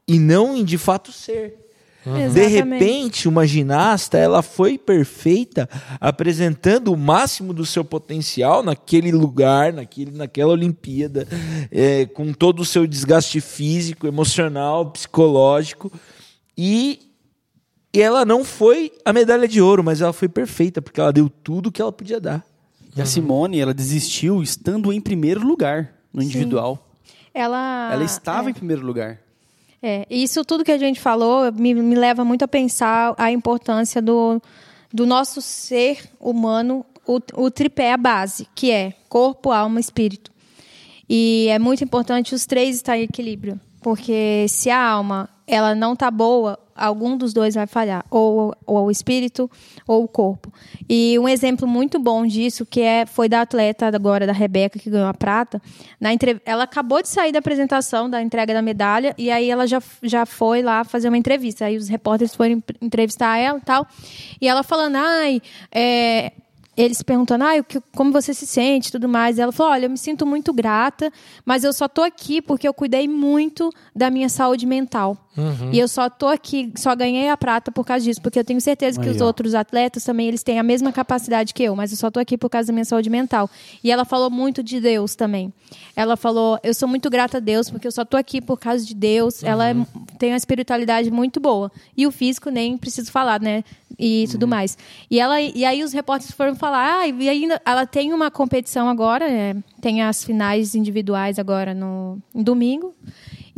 e 0.06 0.21
não 0.21 0.56
em 0.56 0.65
de 0.65 0.79
fato 0.79 1.11
ser. 1.11 1.68
De 2.33 2.47
repente, 2.47 3.29
uma 3.29 3.47
ginasta, 3.47 4.17
ela 4.17 4.41
foi 4.41 4.79
perfeita, 4.79 5.69
apresentando 6.00 6.93
o 6.93 6.97
máximo 6.97 7.53
do 7.53 7.67
seu 7.67 7.85
potencial 7.85 8.62
naquele 8.62 9.11
lugar, 9.12 9.73
naquele, 9.73 10.12
naquela 10.12 10.53
Olimpíada, 10.53 11.27
é, 11.71 12.06
com 12.06 12.33
todo 12.33 12.61
o 12.61 12.65
seu 12.65 12.87
desgaste 12.87 13.41
físico, 13.41 14.06
emocional, 14.06 14.91
psicológico, 14.91 15.93
e, 16.56 17.00
e 17.93 18.01
ela 18.01 18.25
não 18.25 18.44
foi 18.44 18.93
a 19.05 19.12
medalha 19.12 19.49
de 19.49 19.61
ouro, 19.61 19.83
mas 19.83 20.01
ela 20.01 20.12
foi 20.12 20.29
perfeita, 20.29 20.81
porque 20.81 21.01
ela 21.01 21.12
deu 21.12 21.29
tudo 21.29 21.73
que 21.73 21.83
ela 21.83 21.93
podia 21.93 22.21
dar. 22.21 22.44
E 22.97 23.03
a 23.03 23.06
Simone, 23.06 23.61
ela 23.61 23.75
desistiu 23.75 24.43
estando 24.43 24.93
em 24.93 25.01
primeiro 25.01 25.47
lugar 25.47 25.94
no 26.12 26.23
individual. 26.23 26.89
Ela, 27.35 27.91
ela 27.93 28.05
estava 28.05 28.49
é. 28.49 28.51
em 28.51 28.55
primeiro 28.55 28.85
lugar. 28.85 29.21
É, 29.83 30.07
isso 30.11 30.45
tudo 30.45 30.65
que 30.65 30.73
a 30.73 30.79
gente 30.79 31.01
falou 31.01 31.53
me, 31.53 31.73
me 31.75 31.95
leva 31.95 32.25
muito 32.25 32.45
a 32.45 32.49
pensar 32.49 33.15
a 33.17 33.31
importância 33.31 34.03
do, 34.03 34.43
do 34.93 35.06
nosso 35.06 35.41
ser 35.41 36.11
humano, 36.19 36.85
o, 37.06 37.20
o 37.35 37.51
tripé, 37.51 37.93
a 37.93 37.97
base, 37.97 38.49
que 38.55 38.70
é 38.70 38.93
corpo, 39.08 39.53
alma 39.53 39.79
espírito. 39.79 40.32
E 41.08 41.47
é 41.49 41.58
muito 41.58 41.82
importante 41.82 42.35
os 42.35 42.44
três 42.44 42.77
estar 42.77 42.99
em 42.99 43.03
equilíbrio, 43.03 43.58
porque 43.81 44.47
se 44.49 44.69
a 44.69 44.82
alma 44.82 45.29
ela 45.47 45.75
não 45.75 45.97
tá 45.97 46.11
boa, 46.11 46.58
algum 46.79 47.17
dos 47.17 47.32
dois 47.32 47.55
vai 47.55 47.67
falhar, 47.67 48.05
ou, 48.11 48.55
ou 48.67 48.87
o 48.87 48.91
espírito 48.91 49.51
ou 49.87 50.05
o 50.05 50.08
corpo. 50.08 50.53
E 50.89 51.19
um 51.19 51.29
exemplo 51.29 51.67
muito 51.67 51.99
bom 51.99 52.27
disso 52.27 52.65
que 52.65 52.81
é 52.81 53.06
foi 53.06 53.29
da 53.29 53.43
atleta 53.43 53.87
agora 53.87 54.27
da 54.27 54.32
Rebeca 54.32 54.79
que 54.79 54.89
ganhou 54.89 55.08
a 55.08 55.15
prata. 55.15 55.61
Na 56.01 56.11
ela 56.44 56.65
acabou 56.65 57.03
de 57.03 57.08
sair 57.08 57.32
da 57.32 57.39
apresentação 57.39 58.08
da 58.08 58.23
entrega 58.23 58.55
da 58.55 58.63
medalha 58.63 59.15
e 59.19 59.31
aí 59.31 59.51
ela 59.51 59.67
já, 59.67 59.82
já 60.03 60.25
foi 60.25 60.63
lá 60.63 60.85
fazer 60.85 61.08
uma 61.08 61.19
entrevista. 61.19 61.65
Aí 61.65 61.77
os 61.77 61.89
repórteres 61.89 62.35
foram 62.35 62.63
entrevistar 62.81 63.37
ela 63.39 63.58
e 63.58 63.63
tal. 63.63 63.87
E 64.41 64.49
ela 64.49 64.63
falando, 64.63 64.97
ai, 64.97 65.41
é, 65.73 66.32
eles 66.77 67.03
perguntando, 67.03 67.43
ah, 67.43 67.55
como 67.94 68.13
você 68.13 68.32
se 68.32 68.47
sente 68.47 68.93
tudo 68.93 69.08
mais. 69.08 69.37
E 69.37 69.41
ela 69.41 69.51
falou, 69.51 69.73
olha, 69.73 69.87
eu 69.87 69.91
me 69.91 69.99
sinto 69.99 70.25
muito 70.25 70.53
grata, 70.53 71.13
mas 71.44 71.65
eu 71.65 71.73
só 71.73 71.89
tô 71.89 72.03
aqui 72.03 72.41
porque 72.41 72.69
eu 72.69 72.73
cuidei 72.73 73.08
muito 73.08 73.69
da 73.94 74.11
minha 74.11 74.29
saúde 74.29 74.65
mental. 74.65 75.17
E 75.73 75.79
eu 75.79 75.87
só 75.89 76.09
tô 76.11 76.27
aqui, 76.29 76.73
só 76.77 76.95
ganhei 76.97 77.29
a 77.29 77.37
prata 77.37 77.71
por 77.71 77.85
causa 77.85 78.05
disso, 78.05 78.21
porque 78.21 78.39
eu 78.39 78.45
tenho 78.45 78.61
certeza 78.61 79.01
que 79.01 79.09
Aí, 79.09 79.15
os 79.15 79.21
ó. 79.21 79.27
outros 79.27 79.55
atletas 79.55 80.05
também, 80.05 80.27
eles 80.29 80.43
têm 80.43 80.59
a 80.59 80.63
mesma 80.63 80.93
capacidade 80.93 81.55
que 81.55 81.63
eu, 81.63 81.75
mas 81.77 81.91
eu 81.91 81.97
só 81.97 82.11
tô 82.11 82.19
aqui 82.21 82.37
por 82.37 82.49
causa 82.51 82.69
da 82.69 82.73
minha 82.73 82.85
saúde 82.85 83.09
mental. 83.11 83.49
E 83.83 83.91
ela 83.91 84.05
falou 84.05 84.31
muito 84.31 84.63
de 84.63 84.81
Deus 84.81 85.15
também. 85.15 85.53
Ela 85.95 86.17
falou, 86.17 86.59
eu 86.63 86.73
sou 86.75 86.89
muito 86.89 87.09
grata 87.11 87.37
a 87.39 87.41
Deus, 87.41 87.71
porque 87.71 87.87
eu 87.87 87.93
só 87.93 88.05
tô 88.05 88.17
aqui 88.17 88.41
por 88.41 88.59
causa 88.59 88.85
de 88.85 88.95
Deus. 88.95 89.43
Ela 89.43 89.71
é- 89.71 89.77
tem 90.19 90.31
uma 90.31 90.37
espiritualidade 90.37 91.11
muito 91.11 91.39
boa. 91.41 91.71
E 91.97 92.07
o 92.07 92.11
físico 92.11 92.51
nem 92.51 92.77
preciso 92.77 93.11
falar, 93.11 93.41
né? 93.41 93.63
E 93.99 94.27
tudo 94.31 94.47
mais. 94.47 94.79
E, 95.11 95.19
ela, 95.19 95.41
e 95.41 95.65
aí 95.65 95.83
os 95.83 95.93
repórteres 95.93 96.33
foram 96.35 96.55
falar, 96.55 97.01
ah, 97.01 97.09
e 97.09 97.29
ainda 97.29 97.61
ela 97.67 97.85
tem 97.85 98.13
uma 98.13 98.31
competição 98.31 98.89
agora, 98.89 99.29
é, 99.29 99.57
tem 99.81 100.03
as 100.03 100.23
finais 100.23 100.75
individuais 100.77 101.37
agora 101.39 101.75
no 101.75 102.19
em 102.35 102.43
domingo. 102.43 102.95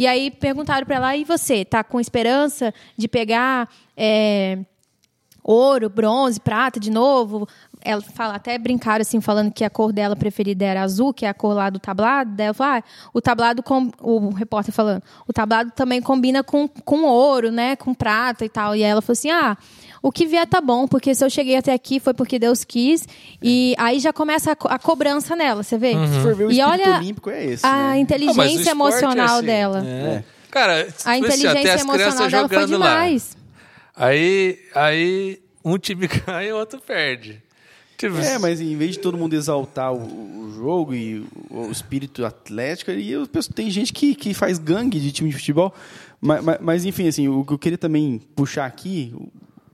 E 0.00 0.06
aí 0.06 0.30
perguntaram 0.30 0.86
para 0.86 0.96
ela, 0.96 1.14
e 1.14 1.24
você, 1.24 1.62
tá 1.62 1.84
com 1.84 2.00
esperança 2.00 2.72
de 2.96 3.06
pegar 3.06 3.68
é, 3.94 4.58
ouro, 5.44 5.90
bronze, 5.90 6.40
prata 6.40 6.80
de 6.80 6.90
novo? 6.90 7.46
Ela 7.82 8.00
fala, 8.02 8.34
até 8.34 8.56
brincaram 8.58 9.02
assim, 9.02 9.20
falando 9.20 9.50
que 9.52 9.64
a 9.64 9.70
cor 9.70 9.92
dela 9.92 10.14
preferida 10.16 10.64
era 10.64 10.82
azul, 10.82 11.12
que 11.14 11.24
é 11.24 11.28
a 11.28 11.34
cor 11.34 11.54
lá 11.54 11.70
do 11.70 11.78
tablado. 11.78 12.30
Daí 12.34 12.46
ela 12.46 12.54
falou, 12.54 12.74
ah, 12.78 12.82
o 13.14 13.20
tablado, 13.20 13.62
com, 13.62 13.90
o 14.00 14.30
repórter 14.30 14.72
falando, 14.74 15.02
o 15.26 15.32
tablado 15.32 15.70
também 15.72 16.00
combina 16.02 16.42
com, 16.42 16.68
com 16.68 17.02
ouro, 17.04 17.50
né? 17.50 17.76
Com 17.76 17.94
prata 17.94 18.44
e 18.44 18.48
tal. 18.48 18.74
E 18.76 18.84
aí 18.84 18.90
ela 18.90 19.00
falou 19.02 19.12
assim, 19.14 19.30
ah, 19.30 19.56
o 20.02 20.10
que 20.12 20.26
vier 20.26 20.46
tá 20.46 20.60
bom, 20.60 20.86
porque 20.88 21.14
se 21.14 21.24
eu 21.24 21.28
cheguei 21.30 21.56
até 21.56 21.72
aqui 21.72 22.00
foi 22.00 22.14
porque 22.14 22.38
Deus 22.38 22.64
quis. 22.64 23.06
E 23.42 23.74
aí 23.78 23.98
já 23.98 24.12
começa 24.12 24.52
a, 24.52 24.56
co- 24.56 24.68
a 24.68 24.78
cobrança 24.78 25.34
nela, 25.36 25.62
você 25.62 25.76
vê? 25.78 25.92
Se 25.92 26.20
for 26.22 26.34
ver 26.34 26.44
o 26.46 26.50
E 26.52 26.62
olha 26.62 26.96
olímpico 26.96 27.30
é 27.30 27.44
esse, 27.44 27.66
a 27.66 27.70
né? 27.76 27.90
Ah, 27.92 27.98
inteligência 27.98 28.40
esporte 28.42 28.68
é 28.68 28.70
emocional 28.72 29.36
assim. 29.36 29.46
dela. 29.46 29.82
É. 29.86 30.24
Cara, 30.50 30.80
A 30.80 30.84
tipo 30.84 31.08
assim, 31.08 31.18
inteligência 31.18 31.50
até 31.60 31.72
as 31.74 31.80
emocional 31.82 32.28
dela 32.28 32.48
foi 32.48 32.56
jogando 32.58 32.78
lá. 32.78 32.86
demais. 32.94 33.36
Aí, 33.96 34.58
aí 34.74 35.38
um 35.64 35.76
time 35.78 36.06
ganha 36.26 36.48
e 36.48 36.52
o 36.52 36.56
outro 36.56 36.80
perde. 36.80 37.40
Tipo, 38.00 38.16
É, 38.16 38.38
mas 38.38 38.62
em 38.62 38.74
vez 38.76 38.92
de 38.92 38.98
todo 39.00 39.18
mundo 39.18 39.34
exaltar 39.34 39.92
o, 39.92 39.98
o 39.98 40.54
jogo 40.54 40.94
e 40.94 41.18
o, 41.50 41.66
o 41.66 41.70
espírito 41.70 42.24
atlético, 42.24 42.90
e 42.92 43.12
eu 43.12 43.26
penso, 43.26 43.52
tem 43.52 43.70
gente 43.70 43.92
que, 43.92 44.14
que 44.14 44.32
faz 44.32 44.58
gangue 44.58 44.98
de 44.98 45.12
time 45.12 45.28
de 45.28 45.36
futebol. 45.36 45.74
Mas, 46.18 46.42
mas, 46.42 46.58
mas, 46.62 46.84
enfim, 46.86 47.06
assim, 47.06 47.28
o 47.28 47.44
que 47.44 47.52
eu 47.52 47.58
queria 47.58 47.76
também 47.76 48.18
puxar 48.34 48.64
aqui, 48.64 49.14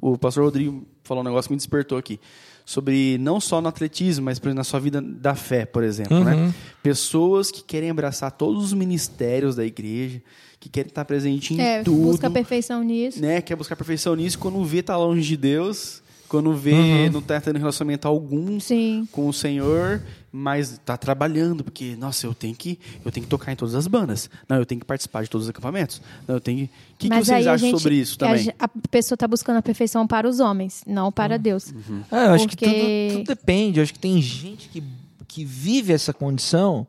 o, 0.01 0.13
o 0.15 0.19
pastor 0.19 0.43
Rodrigo 0.43 0.85
falou 1.05 1.23
um 1.23 1.27
negócio 1.27 1.49
que 1.49 1.53
me 1.53 1.57
despertou 1.57 1.97
aqui. 1.97 2.19
Sobre 2.65 3.17
não 3.19 3.39
só 3.39 3.61
no 3.61 3.69
atletismo, 3.69 4.25
mas 4.25 4.39
exemplo, 4.39 4.55
na 4.55 4.65
sua 4.65 4.81
vida 4.81 5.01
da 5.01 5.37
fé, 5.37 5.65
por 5.65 5.85
exemplo. 5.85 6.25
Né? 6.25 6.53
Pessoas 6.83 7.53
que 7.53 7.63
querem 7.63 7.91
abraçar 7.91 8.33
todos 8.33 8.65
os 8.65 8.73
ministérios 8.73 9.55
da 9.55 9.65
igreja, 9.65 10.21
que 10.59 10.69
querem 10.69 10.89
estar 10.89 11.05
presente 11.05 11.55
em 11.55 11.61
É, 11.61 11.85
tudo 11.85 12.03
busca 12.03 12.29
perfeição 12.29 12.83
nisso. 12.83 13.23
né, 13.23 13.41
quer 13.41 13.55
buscar 13.55 13.77
perfeição 13.77 14.17
nisso, 14.17 14.37
quando 14.37 14.65
vê 14.65 14.83
tá 14.83 14.97
longe 14.97 15.23
de 15.23 15.37
Deus, 15.37 16.03
quando 16.27 16.53
vê 16.55 16.73
Uhum. 16.73 17.13
não 17.13 17.23
tá 17.23 17.41
tendo 17.41 17.59
relacionamento 17.59 18.07
algum 18.09 18.59
Sim. 18.61 19.07
com 19.13 19.29
o 19.29 19.33
Senhor, 19.33 20.03
mas 20.33 20.79
tá 20.85 20.97
trabalhando, 20.97 21.65
porque, 21.65 21.97
nossa, 21.97 22.27
eu 22.27 22.35
tenho 22.35 22.55
que, 22.55 22.79
eu 23.05 23.11
tenho 23.11 23.25
que 23.25 23.31
tocar 23.31 23.53
em 23.53 23.57
todas 23.57 23.75
as 23.75 23.87
bandas. 23.87 24.29
Não, 24.49 24.57
eu 24.59 24.67
tenho 24.67 24.81
que 24.81 24.87
participar 24.87 25.23
de 25.23 25.31
todos 25.31 25.47
os 25.47 25.51
acampamentos. 25.51 26.03
Não, 26.29 26.35
eu 26.37 26.41
tenho 26.41 26.59
que... 26.59 26.65
O 26.65 26.69
que, 26.99 27.09
que 27.09 27.17
vocês 27.25 27.47
acham 27.47 27.59
gente- 27.71 27.79
sobre 27.81 27.95
isso 27.97 28.17
a 28.17 28.27
também? 28.29 28.53
A, 28.59 28.69
pessoa 28.91 29.17
está 29.17 29.27
buscando 29.27 29.57
a 29.57 29.63
perfeição 29.63 30.07
para 30.07 30.29
os 30.29 30.41
homens, 30.41 30.83
não 30.87 31.11
para 31.13 31.39
Deus. 31.39 31.73
É, 32.13 32.27
eu 32.27 32.31
acho 32.33 32.49
que 32.49 32.57
Porque- 32.57 33.09
tudo, 33.11 33.19
tudo 33.19 33.27
depende. 33.29 33.79
Eu 33.81 33.83
acho 33.85 33.93
que 33.93 33.99
tem 33.99 34.21
gente 34.21 34.69
que, 34.69 34.83
que 35.27 35.45
vive 35.45 35.93
essa 35.93 36.13
condição 36.13 36.87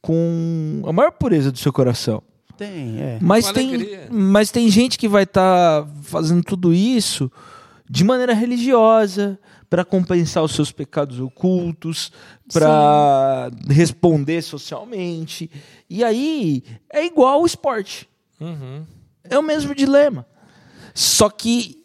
com 0.00 0.82
a 0.86 0.92
maior 0.92 1.10
pureza 1.12 1.50
do 1.50 1.58
seu 1.58 1.72
coração. 1.72 2.22
Tem, 2.56 3.00
é. 3.00 3.18
Mas 3.20 3.48
Com 3.48 3.52
tem, 3.52 3.74
alegria. 3.74 4.08
mas 4.10 4.50
tem 4.50 4.68
gente 4.70 4.96
que 4.98 5.08
vai 5.08 5.24
estar 5.24 5.86
fazendo 6.02 6.42
tudo 6.42 6.72
isso 6.72 7.30
de 7.88 8.04
maneira 8.04 8.34
religiosa, 8.34 9.38
para 9.68 9.84
compensar 9.84 10.42
os 10.42 10.52
seus 10.52 10.70
pecados 10.70 11.20
ocultos, 11.20 12.12
para 12.52 13.50
responder 13.68 14.42
socialmente. 14.42 15.50
E 15.90 16.04
aí 16.04 16.62
é 16.92 17.04
igual 17.04 17.42
o 17.42 17.46
esporte. 17.46 18.08
Uhum. 18.40 18.84
É 19.24 19.38
o 19.38 19.42
mesmo 19.42 19.74
dilema. 19.74 20.26
Só 20.94 21.28
que 21.28 21.84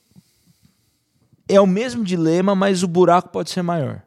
é 1.47 1.59
o 1.59 1.67
mesmo 1.67 2.03
dilema, 2.03 2.55
mas 2.55 2.83
o 2.83 2.87
buraco 2.87 3.29
pode 3.29 3.49
ser 3.49 3.61
maior. 3.61 4.03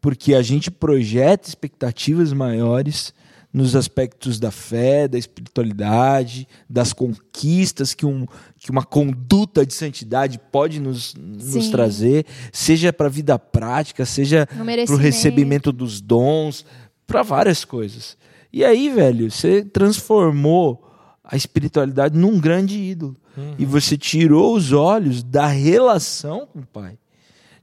Porque 0.00 0.34
a 0.34 0.42
gente 0.42 0.70
projeta 0.70 1.48
expectativas 1.48 2.32
maiores 2.32 3.12
nos 3.56 3.74
aspectos 3.74 4.38
da 4.38 4.50
fé, 4.50 5.08
da 5.08 5.16
espiritualidade, 5.16 6.46
das 6.68 6.92
conquistas 6.92 7.94
que, 7.94 8.04
um, 8.04 8.26
que 8.58 8.70
uma 8.70 8.84
conduta 8.84 9.64
de 9.64 9.72
santidade 9.72 10.38
pode 10.52 10.78
nos, 10.78 11.14
nos 11.14 11.70
trazer, 11.70 12.26
seja 12.52 12.92
para 12.92 13.06
a 13.06 13.10
vida 13.10 13.38
prática, 13.38 14.04
seja 14.04 14.46
No 14.54 14.62
para 14.62 14.94
o 14.94 14.98
recebimento 14.98 15.72
dos 15.72 16.02
dons, 16.02 16.66
para 17.06 17.22
várias 17.22 17.64
coisas. 17.64 18.18
E 18.52 18.62
aí, 18.62 18.90
velho, 18.90 19.30
você 19.30 19.64
transformou 19.64 20.86
a 21.24 21.34
espiritualidade 21.34 22.14
num 22.18 22.38
grande 22.38 22.78
ídolo. 22.78 23.16
E 23.58 23.64
você 23.64 23.96
tirou 23.96 24.54
os 24.54 24.72
olhos 24.72 25.22
da 25.22 25.46
relação 25.46 26.46
com 26.46 26.58
o 26.58 26.66
Pai. 26.66 26.98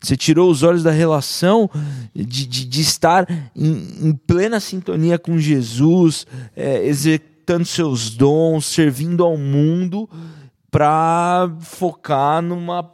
Você 0.04 0.18
tirou 0.18 0.52
os 0.52 0.64
olhos 0.64 0.84
da 0.84 0.92
relação 0.92 1.70
de, 2.14 2.46
de, 2.46 2.66
de 2.66 2.82
estar 2.82 3.26
em, 3.56 4.10
em 4.10 4.14
plena 4.14 4.60
sintonia 4.60 5.18
com 5.18 5.38
Jesus, 5.38 6.28
é, 6.56 6.86
executando 6.86 7.64
seus 7.66 8.10
dons, 8.10 8.66
servindo 8.66 9.24
ao 9.24 9.38
mundo, 9.38 10.10
para 10.70 11.50
focar 11.62 12.42
numa, 12.42 12.92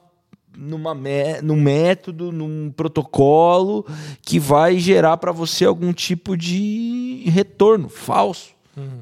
numa 0.55 0.93
mé- 0.93 1.41
num 1.41 1.55
método, 1.59 2.31
num 2.31 2.71
protocolo 2.75 3.85
que 4.21 4.39
vai 4.39 4.77
gerar 4.77 5.17
para 5.17 5.31
você 5.31 5.65
algum 5.65 5.91
tipo 5.93 6.37
de 6.37 7.23
retorno 7.27 7.89
falso. 7.89 8.49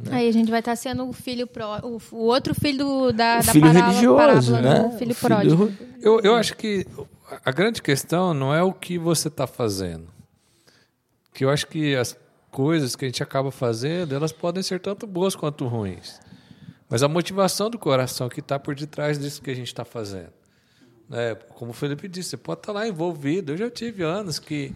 Aí 0.09 0.27
a 0.27 0.31
gente 0.31 0.49
vai 0.49 0.59
estar 0.59 0.75
sendo 0.75 1.07
o 1.07 1.13
filho 1.13 1.45
pró, 1.45 1.79
o, 1.83 1.99
o 2.11 2.23
outro 2.25 2.55
filho 2.55 2.77
do- 2.79 3.11
da, 3.13 3.39
o 3.41 3.45
da 3.45 3.51
filho 3.51 3.65
parábola, 3.65 3.89
religioso, 3.91 4.51
parábola 4.53 4.61
né? 4.61 4.89
do 4.89 4.97
filho 4.97 5.11
O 5.11 5.15
pródigo. 5.15 5.71
Eu, 6.01 6.19
eu 6.21 6.35
acho 6.35 6.55
que 6.55 6.85
a 7.43 7.51
grande 7.51 7.81
questão 7.81 8.33
não 8.33 8.53
é 8.53 8.63
o 8.63 8.73
que 8.73 8.97
você 8.97 9.27
está 9.27 9.45
fazendo. 9.45 10.07
Que 11.33 11.45
eu 11.45 11.49
acho 11.49 11.67
que 11.67 11.95
as 11.95 12.17
coisas 12.51 12.95
que 12.95 13.05
a 13.05 13.07
gente 13.07 13.21
acaba 13.21 13.51
fazendo, 13.51 14.15
elas 14.15 14.31
podem 14.31 14.63
ser 14.63 14.79
tanto 14.79 15.05
boas 15.05 15.35
quanto 15.35 15.67
ruins. 15.67 16.19
Mas 16.89 17.03
a 17.03 17.07
motivação 17.07 17.69
do 17.69 17.77
coração 17.77 18.29
que 18.29 18.39
está 18.39 18.57
por 18.57 18.73
detrás 18.73 19.19
disso 19.19 19.41
que 19.41 19.51
a 19.51 19.55
gente 19.55 19.67
está 19.67 19.83
fazendo. 19.83 20.31
É, 21.11 21.35
como 21.35 21.71
o 21.71 21.73
Felipe 21.73 22.07
disse, 22.07 22.31
você 22.31 22.37
pode 22.37 22.61
estar 22.61 22.71
lá 22.71 22.87
envolvido. 22.87 23.53
Eu 23.53 23.57
já 23.57 23.69
tive 23.69 24.03
anos 24.03 24.39
que, 24.39 24.73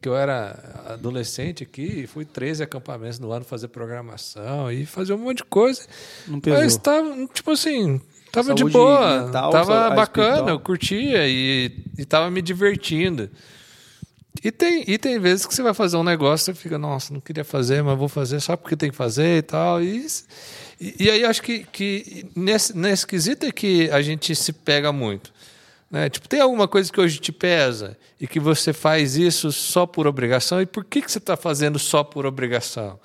que 0.00 0.08
eu 0.08 0.16
era 0.16 0.84
adolescente 0.88 1.62
aqui, 1.62 2.02
e 2.02 2.06
fui 2.06 2.24
13 2.24 2.64
acampamentos 2.64 3.18
no 3.18 3.30
ano 3.32 3.44
fazer 3.44 3.68
programação 3.68 4.70
e 4.70 4.84
fazer 4.86 5.12
um 5.12 5.18
monte 5.18 5.38
de 5.38 5.44
coisa. 5.44 5.86
Não 6.26 6.40
pesou. 6.40 6.58
Mas 6.58 6.72
estava, 6.72 7.26
tipo 7.32 7.52
assim, 7.52 8.00
tava 8.32 8.54
de 8.54 8.64
boa, 8.64 9.24
mental, 9.24 9.50
tava 9.50 9.90
bacana, 9.90 10.28
espiritual. 10.28 10.48
eu 10.48 10.60
curtia 10.60 11.28
e, 11.28 11.72
e 11.98 12.04
tava 12.04 12.30
me 12.30 12.40
divertindo. 12.40 13.30
E 14.42 14.50
tem, 14.50 14.84
e 14.86 14.96
tem 14.96 15.18
vezes 15.18 15.44
que 15.44 15.54
você 15.54 15.62
vai 15.62 15.74
fazer 15.74 15.96
um 15.96 16.04
negócio 16.04 16.52
e 16.52 16.54
fica, 16.54 16.78
nossa, 16.78 17.12
não 17.12 17.20
queria 17.20 17.44
fazer, 17.44 17.82
mas 17.82 17.98
vou 17.98 18.08
fazer 18.08 18.40
só 18.40 18.56
porque 18.56 18.76
tem 18.76 18.90
que 18.90 18.96
fazer 18.96 19.38
e 19.38 19.42
tal. 19.42 19.82
E, 19.82 20.06
e, 20.80 21.10
aí 21.10 21.22
eu 21.22 21.28
acho 21.28 21.42
que, 21.42 21.66
que 21.70 22.26
nesse, 22.34 22.76
nesse 22.76 23.06
quesito 23.06 23.44
é 23.44 23.52
que 23.52 23.90
a 23.90 24.00
gente 24.00 24.34
se 24.34 24.52
pega 24.52 24.92
muito. 24.92 25.32
Né? 25.90 26.08
Tipo, 26.08 26.28
tem 26.28 26.40
alguma 26.40 26.68
coisa 26.68 26.90
que 26.90 27.00
hoje 27.00 27.18
te 27.18 27.32
pesa 27.32 27.98
e 28.20 28.26
que 28.26 28.38
você 28.38 28.72
faz 28.72 29.16
isso 29.16 29.50
só 29.50 29.84
por 29.84 30.06
obrigação? 30.06 30.62
E 30.62 30.66
por 30.66 30.84
que, 30.84 31.02
que 31.02 31.10
você 31.10 31.18
está 31.18 31.36
fazendo 31.36 31.78
só 31.78 32.04
por 32.04 32.24
obrigação? 32.24 32.98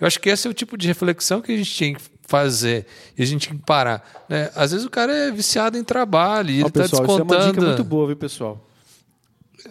Eu 0.00 0.06
acho 0.06 0.18
que 0.18 0.30
esse 0.30 0.48
é 0.48 0.50
o 0.50 0.54
tipo 0.54 0.76
de 0.76 0.88
reflexão 0.88 1.40
que 1.40 1.52
a 1.52 1.56
gente 1.56 1.70
tinha 1.70 1.94
que 1.94 2.02
fazer 2.32 2.86
e 3.16 3.22
a 3.22 3.26
gente 3.26 3.46
tem 3.50 3.58
que 3.58 3.64
parar. 3.64 4.24
Né? 4.26 4.50
Às 4.56 4.72
vezes 4.72 4.86
o 4.86 4.90
cara 4.90 5.12
é 5.12 5.30
viciado 5.30 5.76
em 5.76 5.84
trabalho 5.84 6.50
e 6.50 6.60
ele 6.60 6.68
está 6.68 6.80
pessoal, 6.80 7.02
isso 7.02 7.12
é 7.12 7.16
descontando. 7.16 7.42
uma 7.42 7.52
dica 7.52 7.66
muito 7.66 7.84
boa, 7.84 8.06
viu, 8.06 8.16
pessoal? 8.16 8.66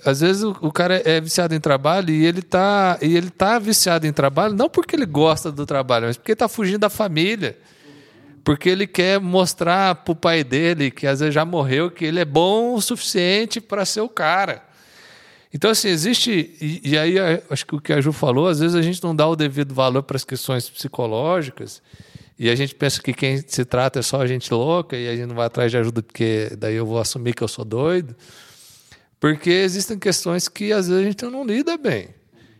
Às 0.05 0.21
vezes 0.21 0.43
o, 0.43 0.55
o 0.61 0.71
cara 0.71 1.01
é 1.03 1.19
viciado 1.19 1.55
em 1.55 1.59
trabalho 1.59 2.11
e 2.11 2.23
ele 2.23 2.43
tá 2.43 2.99
e 3.01 3.17
ele 3.17 3.31
tá 3.31 3.57
viciado 3.57 4.05
em 4.05 4.13
trabalho 4.13 4.53
não 4.53 4.69
porque 4.69 4.95
ele 4.95 5.07
gosta 5.07 5.51
do 5.51 5.65
trabalho, 5.65 6.05
mas 6.05 6.17
porque 6.17 6.33
ele 6.33 6.37
tá 6.37 6.47
fugindo 6.47 6.79
da 6.79 6.89
família. 6.89 7.57
Porque 8.43 8.69
ele 8.69 8.87
quer 8.87 9.19
mostrar 9.19 9.95
pro 9.95 10.15
pai 10.15 10.43
dele, 10.43 10.89
que 10.89 11.05
às 11.05 11.19
vezes 11.19 11.33
já 11.33 11.45
morreu, 11.45 11.91
que 11.91 12.05
ele 12.05 12.19
é 12.19 12.25
bom 12.25 12.73
o 12.73 12.81
suficiente 12.81 13.61
para 13.61 13.85
ser 13.85 14.01
o 14.01 14.09
cara. 14.09 14.63
Então, 15.53 15.69
assim, 15.69 15.89
existe. 15.89 16.55
E, 16.61 16.91
e 16.91 16.97
aí, 16.97 17.15
acho 17.49 17.65
que 17.65 17.75
o 17.75 17.81
que 17.81 17.93
a 17.93 17.99
Ju 17.99 18.11
falou, 18.11 18.47
às 18.47 18.59
vezes 18.59 18.75
a 18.75 18.81
gente 18.81 19.03
não 19.03 19.15
dá 19.15 19.27
o 19.27 19.35
devido 19.35 19.75
valor 19.75 20.01
para 20.01 20.15
as 20.15 20.23
questões 20.23 20.69
psicológicas, 20.69 21.81
e 22.41 22.49
a 22.49 22.55
gente 22.55 22.73
pensa 22.73 22.99
que 22.99 23.13
quem 23.13 23.37
se 23.37 23.63
trata 23.63 23.99
é 23.99 24.01
só 24.01 24.25
gente 24.25 24.51
louca, 24.51 24.97
e 24.97 25.07
a 25.07 25.15
gente 25.15 25.27
não 25.27 25.35
vai 25.35 25.45
atrás 25.45 25.69
de 25.69 25.77
ajuda, 25.77 26.01
porque 26.01 26.49
daí 26.57 26.73
eu 26.73 26.87
vou 26.87 26.97
assumir 26.97 27.35
que 27.35 27.43
eu 27.43 27.47
sou 27.47 27.63
doido. 27.63 28.15
Porque 29.19 29.51
existem 29.51 29.99
questões 29.99 30.47
que 30.47 30.73
às 30.73 30.87
vezes 30.87 31.03
a 31.03 31.05
gente 31.05 31.23
não 31.25 31.45
lida 31.45 31.77
bem. 31.77 32.09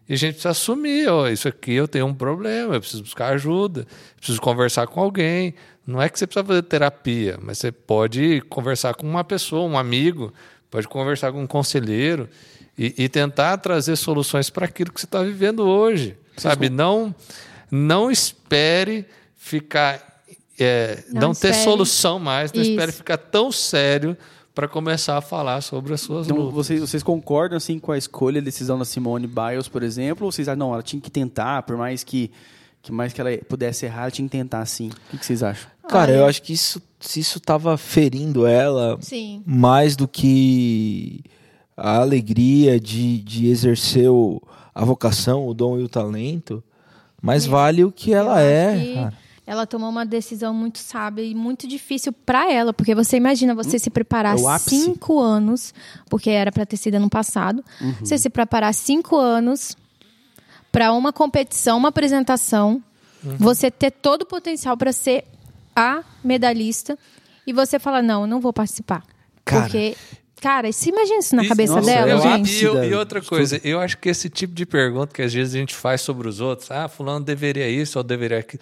E 0.08 0.14
a 0.14 0.16
gente 0.16 0.34
precisa 0.34 0.52
assumir, 0.52 1.08
ó, 1.10 1.28
isso 1.28 1.48
aqui 1.48 1.74
eu 1.74 1.88
tenho 1.88 2.06
um 2.06 2.14
problema, 2.14 2.76
eu 2.76 2.80
preciso 2.80 3.02
buscar 3.02 3.30
ajuda, 3.30 3.88
preciso 4.18 4.40
conversar 4.40 4.86
com 4.86 5.02
alguém. 5.02 5.56
Não 5.88 6.00
é 6.00 6.08
que 6.10 6.20
você 6.20 6.28
precisa 6.28 6.46
fazer 6.46 6.62
terapia, 6.62 7.40
mas 7.42 7.58
você 7.58 7.72
pode 7.72 8.40
conversar 8.42 8.94
com 8.94 9.08
uma 9.08 9.24
pessoa, 9.24 9.68
um 9.68 9.80
amigo, 9.80 10.32
pode 10.70 10.88
conversar 10.88 11.32
com 11.32 11.42
um 11.42 11.48
conselheiro 11.48 12.30
e, 12.78 12.94
e 13.00 13.10
tentar 13.10 13.58
trazer 13.58 13.96
soluções 13.96 14.48
para 14.48 14.68
aquilo 14.68 14.94
que 14.94 15.02
você 15.02 15.08
está 15.08 15.24
vivendo 15.24 15.64
hoje. 15.64 16.16
Sabe? 16.38 16.70
Não, 16.70 17.16
não 17.72 18.12
espere 18.12 19.08
ficar. 19.41 20.00
é, 20.60 21.03
Não 21.12 21.21
não 21.29 21.33
ter 21.33 21.53
solução 21.55 22.19
mais, 22.19 22.53
não 22.53 22.62
Isso. 22.62 22.71
espere 22.71 22.91
ficar 22.91 23.17
tão 23.17 23.51
sério 23.51 24.15
para 24.53 24.67
começar 24.67 25.17
a 25.17 25.21
falar 25.21 25.62
sobre 25.62 25.93
as 25.93 26.01
suas 26.01 26.27
Então, 26.27 26.38
lutas. 26.38 26.53
vocês, 26.53 26.79
vocês 26.81 27.01
concordam 27.01 27.57
assim 27.57 27.79
com 27.79 27.91
a 27.91 27.98
escolha, 27.98 28.39
a 28.39 28.43
decisão 28.43 28.77
da 28.77 28.86
Simone 28.86 29.25
Biles, 29.25 29.67
por 29.67 29.81
exemplo? 29.81 30.25
Ou 30.25 30.31
vocês 30.31 30.48
acham, 30.48 30.60
não, 30.60 30.74
ela 30.74 30.83
tinha 30.83 31.01
que 31.01 31.10
tentar, 31.10 31.63
por 31.63 31.75
mais 31.77 32.03
que, 32.03 32.29
que 32.81 32.91
mais 32.91 33.12
que 33.12 33.19
ela 33.19 33.31
pudesse 33.50 33.86
errar, 33.86 34.03
ela 34.03 34.12
tinha 34.12 34.27
que 34.27 34.31
tentar 34.38 34.63
sim. 34.67 34.89
O 34.89 35.12
que, 35.12 35.17
que 35.17 35.25
vocês 35.25 35.41
acham? 35.41 35.69
Cara, 35.89 36.12
eu 36.12 36.25
acho 36.25 36.41
que 36.43 36.53
isso, 36.53 36.81
se 37.00 37.19
isso 37.19 37.39
tava 37.39 37.75
ferindo 37.75 38.45
ela 38.45 38.98
Sim. 39.01 39.41
mais 39.45 39.95
do 39.95 40.07
que 40.07 41.21
a 41.75 41.98
alegria 41.98 42.79
de, 42.79 43.17
de 43.19 43.48
exercer 43.48 44.10
o, 44.10 44.41
a 44.75 44.86
vocação, 44.86 45.48
o 45.48 45.53
dom 45.53 45.79
e 45.79 45.83
o 45.83 45.89
talento, 45.89 46.63
mais 47.21 47.45
vale 47.45 47.83
o 47.83 47.91
que 47.91 48.13
ela 48.13 48.41
Eu 48.41 48.48
é. 48.50 48.74
acho 48.75 48.83
que 48.86 48.93
cara. 48.93 49.13
Ela 49.51 49.67
tomou 49.67 49.89
uma 49.89 50.05
decisão 50.05 50.53
muito 50.53 50.79
sábia 50.79 51.24
e 51.24 51.36
muito 51.36 51.67
difícil 51.67 52.13
para 52.13 52.50
ela, 52.50 52.72
porque 52.72 52.96
você 52.96 53.17
imagina 53.17 53.53
você 53.53 53.77
se 53.77 53.89
preparar 53.89 54.38
É 54.38 54.58
cinco 54.60 55.20
anos, 55.20 55.74
porque 56.10 56.29
era 56.29 56.53
para 56.53 56.65
ter 56.65 56.77
sido 56.77 56.96
ano 56.96 57.10
passado, 57.10 57.62
Uhum. 57.81 57.93
você 58.00 58.17
se 58.17 58.29
preparar 58.29 58.74
cinco 58.74 59.17
anos 59.17 59.75
para 60.72 60.93
uma 60.93 61.12
competição, 61.12 61.77
uma 61.77 61.89
apresentação, 61.89 62.81
Uhum. 63.25 63.36
você 63.38 63.70
ter 63.70 63.91
todo 63.91 64.22
o 64.22 64.25
potencial 64.25 64.77
para 64.77 64.93
ser 64.93 65.25
a 65.75 66.01
medalhista 66.24 66.98
e 67.46 67.51
você 67.51 67.77
fala 67.77 68.01
não, 68.01 68.22
eu 68.22 68.27
não 68.27 68.39
vou 68.39 68.53
participar, 68.53 69.03
Cara. 69.43 69.63
porque 69.63 69.98
cara, 70.41 70.69
se 70.74 70.89
imagina 70.89 71.19
isso 71.19 71.36
na 71.36 71.43
Isso- 71.43 71.50
cabeça 71.50 71.75
nossa, 71.75 71.86
dela, 71.86 72.10
Eu- 72.12 72.21
gente. 72.21 72.65
E, 72.65 72.74
da- 72.74 72.86
e 72.88 72.93
outra 72.93 73.21
coisa, 73.21 73.62
eu 73.63 73.79
acho 73.79 73.98
que 73.98 74.10
esse 74.10 74.29
tipo 74.29 74.53
de 74.53 74.65
pergunta 74.65 75.13
que 75.13 75.21
às 75.21 75.33
vezes 75.33 75.55
a 75.55 75.57
gente 75.57 75.74
faz 75.74 76.01
sobre 76.01 76.27
os 76.27 76.41
outros, 76.41 76.69
ah, 76.71 76.89
fulano 76.89 77.24
deveria 77.24 77.69
isso 77.69 77.98
ou 77.98 78.03
deveria 78.03 78.39
aquilo, 78.39 78.62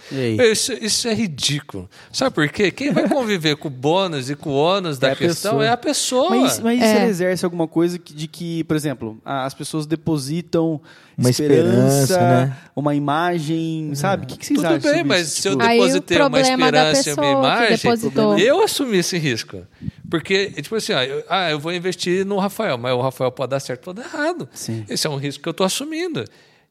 isso, 0.51 0.74
isso 0.74 1.07
é 1.07 1.13
ridículo. 1.15 1.89
Sabe 2.12 2.36
por 2.36 2.48
quê? 2.50 2.69
Quem 2.69 2.91
vai 2.91 3.07
conviver 3.09 3.55
com 3.55 3.67
o 3.69 3.71
bônus 3.71 4.29
e 4.29 4.36
com 4.36 4.50
o 4.51 4.55
ônus 4.55 5.00
da 5.00 5.07
É 5.07 5.12
a 5.13 5.15
questão 5.15 5.51
pessoa. 5.53 5.65
é 5.65 5.69
a 5.69 5.77
pessoa. 5.77 6.29
Mas, 6.31 6.59
mas 6.59 6.75
isso 6.79 6.86
É. 6.88 6.95
ela 6.98 7.05
exerce 7.09 7.45
alguma 7.45 7.67
coisa 7.67 7.98
que- 7.98 8.13
de 8.13 8.27
que, 8.27 8.63
por 8.65 8.75
exemplo, 8.75 9.17
as 9.25 9.53
pessoas 9.53 9.86
depositam 9.86 10.79
Uma 11.20 11.30
esperança, 11.30 12.20
né? 12.20 12.58
uma 12.76 12.96
imagem, 12.96 13.92
sabe? 13.96 14.24
O 14.24 14.28
que, 14.28 14.38
que 14.38 14.46
vocês 14.46 14.58
Tudo 14.58 14.66
acham 14.68 14.80
bem, 14.80 14.90
sobre 14.92 15.04
mas 15.04 15.28
isso? 15.28 15.42
se 15.42 15.48
eu 15.48 15.52
Tipo, 15.58 15.68
depositei 15.68 16.22
uma 16.22 16.40
esperança 16.42 17.10
e 17.10 17.14
uma 17.14 17.26
imagem, 17.32 17.78
depositou. 17.78 18.38
eu 18.40 18.64
assumi 18.64 18.98
esse 18.98 19.18
risco. 19.18 19.62
Porque, 20.10 20.52
tipo 20.62 20.76
assim, 20.76 20.94
ó, 20.94 21.02
eu, 21.04 21.24
ah, 21.30 21.52
eu 21.52 21.60
vou 21.60 21.72
investir 21.74 22.26
no 22.26 22.38
Rafael, 22.40 22.78
mas 22.78 22.94
o 22.94 23.02
Rafael 23.02 23.32
pode 23.32 23.52
dar 23.52 23.60
certo, 23.60 23.84
pode 23.84 24.02
dar 24.02 24.06
errado. 24.08 24.50
Sim. 24.54 24.84
Esse 24.90 25.06
é 25.06 25.10
um 25.10 25.18
risco 25.18 25.44
que 25.44 25.50
eu 25.50 25.52
estou 25.52 25.66
assumindo. 25.66 26.24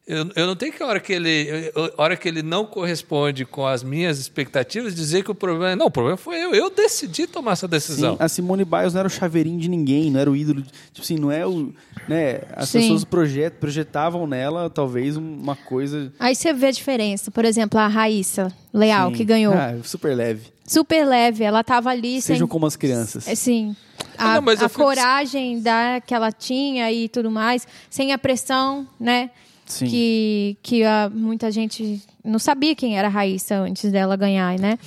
Eu, 0.08 0.26
eu 0.34 0.46
não 0.46 0.56
tenho 0.56 0.72
que, 0.72 0.82
a 0.82 0.86
hora 0.86 0.98
que, 1.00 1.12
ele, 1.12 1.70
a 1.96 2.02
hora 2.02 2.16
que 2.16 2.26
ele 2.26 2.42
não 2.42 2.64
corresponde 2.64 3.44
com 3.44 3.66
as 3.66 3.82
minhas 3.82 4.18
expectativas, 4.18 4.94
dizer 4.94 5.22
que 5.22 5.30
o 5.30 5.34
problema. 5.34 5.76
Não, 5.76 5.86
o 5.86 5.90
problema 5.90 6.16
foi 6.16 6.42
eu. 6.42 6.54
Eu 6.54 6.70
decidi 6.70 7.26
tomar 7.26 7.52
essa 7.52 7.68
decisão. 7.68 8.12
Sim, 8.16 8.22
a 8.22 8.26
Simone 8.26 8.64
Biles 8.64 8.94
não 8.94 9.00
era 9.00 9.06
o 9.06 9.10
chaveirinho 9.10 9.60
de 9.60 9.68
ninguém, 9.68 10.10
não 10.10 10.18
era 10.18 10.30
o 10.30 10.34
ídolo. 10.34 10.62
de- 10.62 10.70
Tipo 10.70 11.02
assim, 11.02 11.16
não 11.18 11.30
é 11.30 11.46
o. 11.46 11.74
Né, 12.08 12.40
as 12.56 12.70
Sim. 12.70 12.80
pessoas 12.80 13.04
projet, 13.04 13.50
projetavam 13.60 14.26
nela 14.26 14.70
talvez 14.70 15.14
uma 15.18 15.54
coisa. 15.54 16.10
Aí 16.18 16.34
você 16.34 16.54
vê 16.54 16.68
a 16.68 16.70
diferença, 16.70 17.30
por 17.30 17.44
exemplo, 17.44 17.78
a 17.78 17.86
Raíssa 17.86 18.50
Leal, 18.72 19.10
Sim. 19.10 19.16
que 19.16 19.24
ganhou. 19.26 19.52
Ah, 19.52 19.74
super 19.84 20.16
leve. 20.16 20.46
super 20.66 21.04
leve. 21.06 21.44
Ela 21.44 21.62
tava 21.62 21.90
ali 21.90 22.22
sem. 22.22 22.34
Sejam 22.36 22.48
como 22.48 22.64
as 22.64 22.76
crianças. 22.76 23.28
Assim, 23.28 23.76
Ah, 24.16 24.32
a, 24.32 24.34
não, 24.36 24.42
mas 24.42 24.62
a 24.62 24.70
fico- 24.70 24.82
coragem 24.84 25.60
da, 25.60 26.00
que 26.00 26.14
ela 26.14 26.32
tinha 26.32 26.90
e 26.90 27.10
tudo 27.10 27.30
mais, 27.30 27.68
sem 27.90 28.10
a 28.14 28.16
pressão, 28.18 28.86
né? 28.98 29.28
Sim. 29.68 29.87
Que, 29.87 30.56
que 30.62 30.82
a, 30.84 31.10
muita 31.12 31.50
gente 31.50 32.02
não 32.25 32.38
sabia 32.38 32.75
quem 32.75 32.98
era 32.98 33.08
a 33.08 33.10
Raíssa 33.10 33.56
antes 33.56 33.92
dela 33.92 34.16
ganhar, 34.16 34.58
né? 34.58 34.78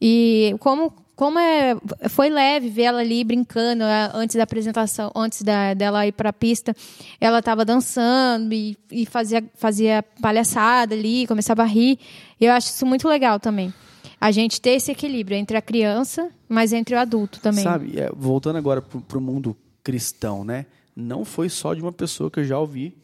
E 0.00 0.54
como, 0.60 0.92
como 1.14 1.38
é, 1.38 1.76
foi 2.08 2.28
leve 2.28 2.68
ver 2.68 2.82
ela 2.84 3.00
ali 3.00 3.22
brincando 3.24 3.84
a- 3.84 4.10
antes 4.14 4.36
da 4.36 4.42
apresentação, 4.42 5.10
antes 5.14 5.42
da, 5.42 5.74
dela 5.74 6.06
ir 6.06 6.12
para 6.12 6.30
a 6.30 6.32
pista, 6.32 6.74
ela 7.20 7.38
estava 7.38 7.64
dançando 7.64 8.52
e, 8.52 8.76
e 8.90 9.06
fazia, 9.06 9.44
fazia 9.54 10.02
palhaçada 10.20 10.94
ali, 10.94 11.26
começava 11.26 11.62
a 11.62 11.66
rir. 11.66 11.98
Eu 12.40 12.52
acho 12.52 12.68
isso 12.68 12.84
muito 12.86 13.08
legal 13.08 13.38
também. 13.38 13.72
A 14.20 14.30
gente 14.30 14.60
ter 14.60 14.70
esse 14.70 14.90
equilíbrio 14.90 15.36
entre 15.36 15.56
a 15.56 15.62
criança, 15.62 16.30
mas 16.48 16.72
entre 16.72 16.94
o 16.94 16.98
adulto 16.98 17.40
também. 17.40 17.62
Sabe, 17.62 17.98
é, 17.98 18.10
voltando 18.14 18.56
agora 18.56 18.80
pro, 18.80 19.00
pro 19.00 19.20
mundo 19.20 19.56
cristão, 19.82 20.44
né? 20.44 20.64
Não 20.96 21.24
foi 21.24 21.48
só 21.48 21.74
de 21.74 21.82
uma 21.82 21.92
pessoa 21.92 22.30
que 22.30 22.40
eu 22.40 22.44
já 22.44 22.58
ouvi 22.58 22.94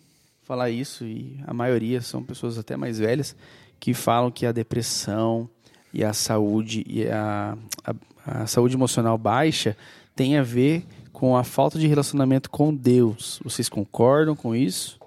falar 0.50 0.68
isso, 0.68 1.04
e 1.04 1.38
a 1.46 1.54
maioria 1.54 2.00
são 2.00 2.24
pessoas 2.24 2.58
até 2.58 2.76
mais 2.76 2.98
velhas, 2.98 3.36
que 3.78 3.94
falam 3.94 4.32
que 4.32 4.44
a 4.44 4.50
depressão 4.50 5.48
e 5.94 6.02
a 6.02 6.12
saúde 6.12 6.84
e 6.88 7.06
a, 7.06 7.56
a, 7.84 8.42
a 8.42 8.46
saúde 8.48 8.74
emocional 8.74 9.16
baixa 9.16 9.76
tem 10.16 10.36
a 10.36 10.42
ver 10.42 10.84
com 11.12 11.36
a 11.36 11.44
falta 11.44 11.78
de 11.78 11.86
relacionamento 11.86 12.50
com 12.50 12.74
Deus. 12.74 13.40
Vocês 13.44 13.68
concordam 13.68 14.34
com 14.34 14.52
isso? 14.52 14.98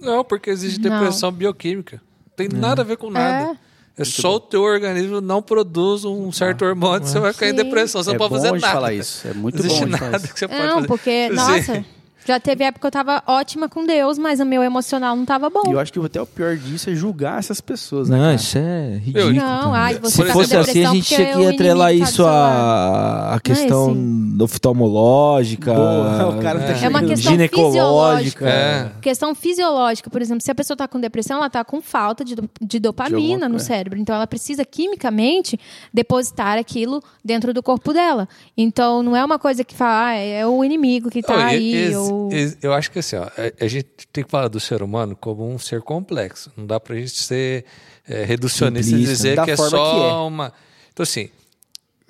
Não, 0.00 0.22
porque 0.22 0.50
existe 0.50 0.80
Não. 0.80 1.00
depressão 1.00 1.32
bioquímica. 1.32 2.00
Tem 2.36 2.48
nada 2.48 2.82
a 2.82 2.84
ver 2.84 2.96
com 2.96 3.10
nada. 3.10 3.58
É, 3.98 4.04
só 4.04 4.36
o 4.36 4.40
teu 4.40 4.62
organismo 4.62 5.20
não 5.20 5.42
produz 5.42 6.04
um 6.04 6.30
certo 6.30 6.64
hormônio, 6.64 7.08
você 7.08 7.18
vai 7.18 7.32
ficar 7.32 7.48
em 7.48 7.54
depressão, 7.54 8.04
você 8.04 8.10
é 8.10 8.12
não 8.12 8.18
pode 8.18 8.30
bom 8.30 8.36
fazer 8.36 8.48
a 8.48 8.52
gente 8.52 8.60
nada. 8.60 8.74
falar 8.74 8.92
isso. 8.94 9.26
É 9.26 9.34
muito 9.34 9.58
não 9.58 9.64
existe 9.64 9.84
bom 9.84 9.96
falar 9.96 10.10
nada 10.12 10.24
isso. 10.24 10.32
que 10.34 10.38
você 10.38 10.46
pode 10.46 10.62
Não, 10.62 10.74
fazer. 10.74 10.86
porque, 10.86 11.28
Sim. 11.64 11.84
Já 12.26 12.40
teve 12.40 12.64
época 12.64 12.80
que 12.80 12.86
eu 12.86 12.90
tava 12.90 13.22
ótima 13.26 13.68
com 13.68 13.84
Deus, 13.86 14.18
mas 14.18 14.40
o 14.40 14.44
meu 14.44 14.62
emocional 14.62 15.14
não 15.16 15.24
tava 15.24 15.48
bom. 15.48 15.62
E 15.68 15.72
eu 15.72 15.78
acho 15.80 15.92
que 15.92 15.98
até 15.98 16.20
o 16.20 16.26
pior 16.26 16.56
disso 16.56 16.90
é 16.90 16.94
julgar 16.94 17.38
essas 17.38 17.60
pessoas, 17.60 18.08
né? 18.08 18.16
Não, 18.16 18.24
cara? 18.24 18.34
isso 18.34 18.58
é 18.58 18.96
ridículo. 18.98 19.32
Não, 19.34 19.74
ai, 19.74 19.94
você 19.98 20.16
Se 20.16 20.24
tá 20.24 20.32
fosse 20.32 20.54
com 20.54 20.60
assim, 20.60 20.70
a 20.70 20.72
depressão 20.90 20.94
gente 20.94 21.06
tinha 21.06 21.36
que 21.36 21.46
atrelar 21.46 21.88
tá 21.88 21.92
isso 21.94 22.24
à, 22.26 23.34
à 23.34 23.40
questão 23.40 23.96
oftalmológica, 24.40 25.72
Boa, 25.72 26.28
o 26.36 26.42
cara 26.42 26.58
tá 26.60 26.66
É 26.66 26.88
uma 26.88 26.98
chegando. 27.00 27.08
questão 27.08 27.32
ginecológica. 27.32 27.66
fisiológica. 27.70 28.48
É. 28.48 28.90
Questão 29.00 29.34
fisiológica, 29.34 30.10
por 30.10 30.20
exemplo, 30.22 30.42
se 30.42 30.50
a 30.50 30.54
pessoa 30.54 30.74
está 30.74 30.88
com 30.88 30.98
depressão, 31.00 31.36
ela 31.38 31.46
está 31.46 31.64
com 31.64 31.80
falta 31.80 32.24
de, 32.24 32.34
do- 32.34 32.48
de 32.60 32.78
dopamina 32.78 33.46
De 33.46 33.52
no 33.52 33.56
é. 33.56 33.60
cérebro. 33.60 33.98
Então, 33.98 34.14
ela 34.14 34.26
precisa 34.26 34.64
quimicamente 34.64 35.58
depositar 35.92 36.58
aquilo 36.58 37.02
dentro 37.24 37.52
do 37.54 37.62
corpo 37.62 37.92
dela. 37.92 38.28
Então, 38.56 39.02
não 39.02 39.14
é 39.16 39.24
uma 39.24 39.38
coisa 39.38 39.64
que 39.64 39.74
fala, 39.74 40.08
ah, 40.08 40.14
é 40.14 40.46
o 40.46 40.64
inimigo 40.64 41.10
que 41.10 41.20
está 41.20 41.34
Oh, 41.34 41.38
aí. 41.38 41.74
ex- 41.74 41.96
ou... 41.96 42.15
Eu 42.62 42.72
acho 42.72 42.90
que 42.90 42.98
assim, 42.98 43.16
ó, 43.16 43.24
a, 43.24 43.64
a 43.64 43.68
gente 43.68 43.88
tem 44.12 44.24
que 44.24 44.30
falar 44.30 44.48
do 44.48 44.58
ser 44.60 44.82
humano 44.82 45.16
como 45.16 45.48
um 45.48 45.58
ser 45.58 45.82
complexo. 45.82 46.50
Não 46.56 46.66
dá 46.66 46.78
pra 46.80 46.94
gente 46.96 47.10
ser 47.10 47.64
é, 48.08 48.24
reducionista 48.24 48.88
e 48.88 48.98
Simplista. 48.98 49.12
dizer 49.14 49.36
Da 49.36 49.44
que 49.44 49.50
é 49.52 49.56
só 49.56 49.68
que 49.70 49.76
é. 50.00 50.12
uma. 50.12 50.52
Então, 50.92 51.02
assim, 51.02 51.28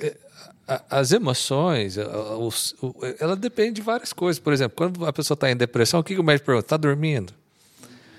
é, 0.00 0.16
a- 0.68 0.82
as 0.90 1.12
emoções, 1.12 1.96
a- 1.98 2.04
ela 3.20 3.36
depende 3.36 3.72
de 3.74 3.82
várias 3.82 4.12
coisas. 4.12 4.38
Por 4.38 4.52
exemplo, 4.52 4.76
quando 4.76 5.06
a 5.06 5.12
pessoa 5.12 5.34
está 5.36 5.50
em 5.50 5.56
depressão, 5.56 6.00
o 6.00 6.04
que, 6.04 6.18
o 6.18 6.22
médico 6.24 6.46
pergunta? 6.46 6.66
Está 6.66 6.76
dormindo? 6.76 7.32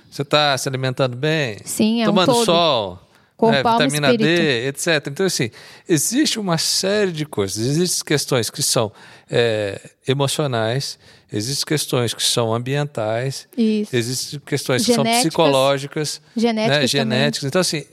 Você 0.09 0.21
está 0.21 0.57
se 0.57 0.67
alimentando 0.69 1.15
bem? 1.15 1.57
Sim, 1.65 2.01
é 2.01 2.05
um 2.05 2.07
Tomando 2.07 2.33
todo. 2.33 2.45
sol? 2.45 2.99
Corpo, 3.37 3.53
né, 3.55 3.61
alma 3.63 3.83
e 3.85 3.87
vitamina 3.89 4.17
D, 4.17 4.23
espírito. 4.33 4.67
etc. 4.89 5.07
Então, 5.11 5.25
assim, 5.27 5.51
existe 5.87 6.39
uma 6.39 6.57
série 6.57 7.11
de 7.11 7.23
coisas. 7.23 7.57
Existem 7.65 8.03
questões 8.03 8.49
que 8.49 8.63
são 8.63 8.91
é, 9.29 9.79
emocionais, 10.07 10.97
existem 11.31 11.65
questões 11.65 12.13
que 12.15 12.23
são 12.23 12.51
ambientais, 12.53 13.47
Isso. 13.55 13.95
existem 13.95 14.39
questões 14.39 14.83
que 14.85 14.91
Genéticas. 14.91 15.13
são 15.21 15.21
psicológicas, 15.29 16.21
Genéticas 16.35 16.79
né, 16.81 16.87
genéticas. 16.87 17.47
Então, 17.47 17.61
assim, 17.61 17.85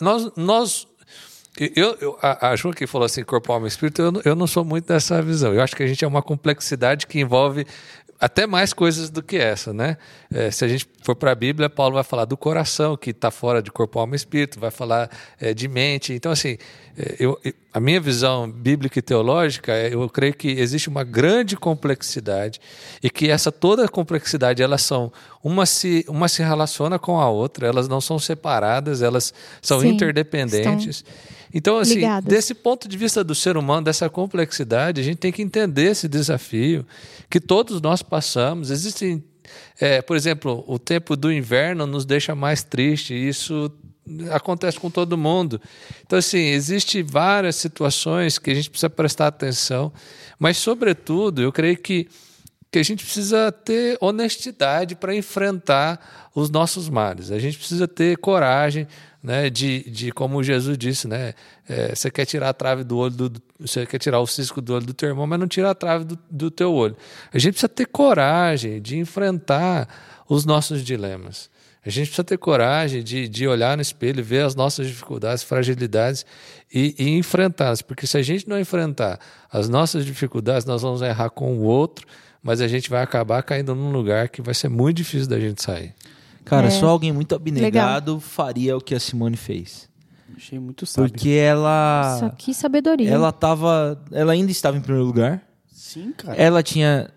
nós, 0.00 0.30
nós 0.36 0.86
eu, 1.76 1.96
eu- 2.00 2.18
a, 2.22 2.50
a 2.50 2.56
Ju 2.56 2.70
que 2.72 2.86
falou 2.86 3.04
assim, 3.04 3.22
corpo, 3.24 3.52
alma 3.52 3.66
e 3.66 3.68
espírito, 3.68 4.00
eu, 4.00 4.22
eu 4.24 4.34
não 4.36 4.46
sou 4.46 4.64
muito 4.64 4.86
dessa 4.86 5.20
visão. 5.20 5.52
Eu 5.52 5.60
acho 5.60 5.74
que 5.76 5.82
a 5.82 5.86
gente 5.86 6.04
é 6.04 6.08
uma 6.08 6.22
complexidade 6.22 7.06
que 7.06 7.18
envolve 7.20 7.66
até 8.20 8.46
mais 8.46 8.72
coisas 8.72 9.10
do 9.10 9.22
que 9.22 9.36
essa, 9.36 9.72
né? 9.72 9.96
É, 10.32 10.50
se 10.50 10.64
a 10.64 10.68
gente 10.68 10.88
for 11.02 11.14
para 11.14 11.30
a 11.30 11.34
Bíblia, 11.34 11.70
Paulo 11.70 11.94
vai 11.94 12.02
falar 12.02 12.24
do 12.24 12.36
coração, 12.36 12.96
que 12.96 13.10
está 13.10 13.30
fora 13.30 13.62
de 13.62 13.70
corpo, 13.70 13.98
alma 13.98 14.14
e 14.14 14.16
espírito, 14.16 14.58
vai 14.58 14.70
falar 14.70 15.08
é, 15.40 15.54
de 15.54 15.68
mente. 15.68 16.12
Então, 16.12 16.32
assim, 16.32 16.58
é, 16.96 17.16
eu, 17.20 17.38
a 17.72 17.78
minha 17.78 18.00
visão 18.00 18.50
bíblica 18.50 18.98
e 18.98 19.02
teológica, 19.02 19.72
é, 19.72 19.94
eu 19.94 20.08
creio 20.08 20.34
que 20.34 20.48
existe 20.48 20.88
uma 20.88 21.04
grande 21.04 21.56
complexidade 21.56 22.60
e 23.00 23.08
que 23.08 23.30
essa 23.30 23.52
toda 23.52 23.84
a 23.84 23.88
complexidade, 23.88 24.62
elas 24.62 24.82
são, 24.82 25.12
uma 25.42 25.64
se, 25.64 26.04
uma 26.08 26.28
se 26.28 26.42
relaciona 26.42 26.98
com 26.98 27.20
a 27.20 27.30
outra, 27.30 27.68
elas 27.68 27.86
não 27.86 28.00
são 28.00 28.18
separadas, 28.18 29.00
elas 29.00 29.32
são 29.62 29.80
Sim, 29.80 29.90
interdependentes. 29.90 31.04
Então, 31.52 31.78
assim, 31.78 31.96
ligadas. 31.96 32.28
desse 32.28 32.54
ponto 32.54 32.88
de 32.88 32.96
vista 32.96 33.24
do 33.24 33.34
ser 33.34 33.56
humano, 33.56 33.84
dessa 33.84 34.08
complexidade, 34.08 35.00
a 35.00 35.04
gente 35.04 35.18
tem 35.18 35.32
que 35.32 35.42
entender 35.42 35.90
esse 35.90 36.08
desafio 36.08 36.86
que 37.30 37.40
todos 37.40 37.80
nós 37.80 38.02
passamos. 38.02 38.70
Existem, 38.70 39.24
é, 39.80 40.02
por 40.02 40.16
exemplo, 40.16 40.64
o 40.66 40.78
tempo 40.78 41.16
do 41.16 41.32
inverno 41.32 41.86
nos 41.86 42.04
deixa 42.04 42.34
mais 42.34 42.62
triste, 42.62 43.14
isso 43.14 43.70
acontece 44.30 44.78
com 44.78 44.90
todo 44.90 45.18
mundo. 45.18 45.60
Então, 46.06 46.18
assim, 46.18 46.38
existem 46.38 47.02
várias 47.02 47.56
situações 47.56 48.38
que 48.38 48.50
a 48.50 48.54
gente 48.54 48.70
precisa 48.70 48.90
prestar 48.90 49.26
atenção, 49.26 49.92
mas, 50.38 50.56
sobretudo, 50.56 51.42
eu 51.42 51.52
creio 51.52 51.76
que 51.76 52.08
que 52.70 52.78
a 52.78 52.82
gente 52.82 53.04
precisa 53.04 53.50
ter 53.50 53.96
honestidade 54.00 54.94
para 54.94 55.14
enfrentar 55.14 56.30
os 56.34 56.50
nossos 56.50 56.88
males. 56.88 57.30
A 57.30 57.38
gente 57.38 57.56
precisa 57.56 57.88
ter 57.88 58.18
coragem, 58.18 58.86
né, 59.22 59.50
de, 59.50 59.88
de 59.90 60.12
como 60.12 60.42
Jesus 60.42 60.78
disse, 60.78 61.08
né, 61.08 61.34
é, 61.68 61.94
você 61.94 62.10
quer 62.10 62.24
tirar 62.24 62.50
a 62.50 62.52
trave 62.52 62.84
do 62.84 62.96
olho, 62.96 63.14
do, 63.14 63.42
você 63.58 63.84
quer 63.84 63.98
tirar 63.98 64.20
o 64.20 64.26
cisco 64.26 64.60
do 64.60 64.74
olho 64.74 64.86
do 64.86 64.94
teu 64.94 65.08
irmão, 65.08 65.26
mas 65.26 65.40
não 65.40 65.48
tira 65.48 65.70
a 65.70 65.74
trave 65.74 66.04
do, 66.04 66.18
do 66.30 66.50
teu 66.50 66.72
olho. 66.72 66.96
A 67.32 67.38
gente 67.38 67.52
precisa 67.54 67.68
ter 67.68 67.86
coragem 67.86 68.80
de 68.80 68.96
enfrentar 68.96 69.88
os 70.28 70.44
nossos 70.44 70.84
dilemas. 70.84 71.50
A 71.84 71.90
gente 71.90 72.08
precisa 72.08 72.24
ter 72.24 72.36
coragem 72.36 73.02
de, 73.02 73.28
de 73.28 73.48
olhar 73.48 73.76
no 73.76 73.82
espelho, 73.82 74.22
ver 74.22 74.44
as 74.44 74.54
nossas 74.54 74.86
dificuldades, 74.86 75.42
fragilidades 75.42 76.26
e, 76.72 76.94
e 76.98 77.08
enfrentá-las. 77.16 77.82
Porque 77.82 78.06
se 78.06 78.18
a 78.18 78.22
gente 78.22 78.48
não 78.48 78.60
enfrentar 78.60 79.18
as 79.50 79.68
nossas 79.68 80.04
dificuldades, 80.04 80.66
nós 80.66 80.82
vamos 80.82 81.00
errar 81.02 81.30
com 81.30 81.56
o 81.56 81.62
outro, 81.62 82.06
mas 82.42 82.60
a 82.60 82.68
gente 82.68 82.90
vai 82.90 83.02
acabar 83.02 83.42
caindo 83.42 83.74
num 83.74 83.90
lugar 83.90 84.28
que 84.28 84.42
vai 84.42 84.54
ser 84.54 84.68
muito 84.68 84.98
difícil 84.98 85.28
da 85.28 85.40
gente 85.40 85.62
sair. 85.62 85.94
Cara, 86.48 86.68
É. 86.68 86.70
só 86.70 86.88
alguém 86.88 87.12
muito 87.12 87.34
abnegado 87.34 88.18
faria 88.20 88.76
o 88.76 88.80
que 88.80 88.94
a 88.94 89.00
Simone 89.00 89.36
fez. 89.36 89.88
Achei 90.36 90.58
muito 90.58 90.86
sábio. 90.86 91.10
Porque 91.10 91.30
ela. 91.30 92.16
Só 92.20 92.28
que 92.30 92.54
sabedoria. 92.54 93.10
Ela 93.10 93.32
tava. 93.32 94.00
Ela 94.12 94.32
ainda 94.32 94.50
estava 94.52 94.76
em 94.76 94.80
primeiro 94.80 95.04
lugar. 95.06 95.42
Sim, 95.70 96.12
cara. 96.16 96.36
Ela 96.40 96.62
tinha 96.62 97.10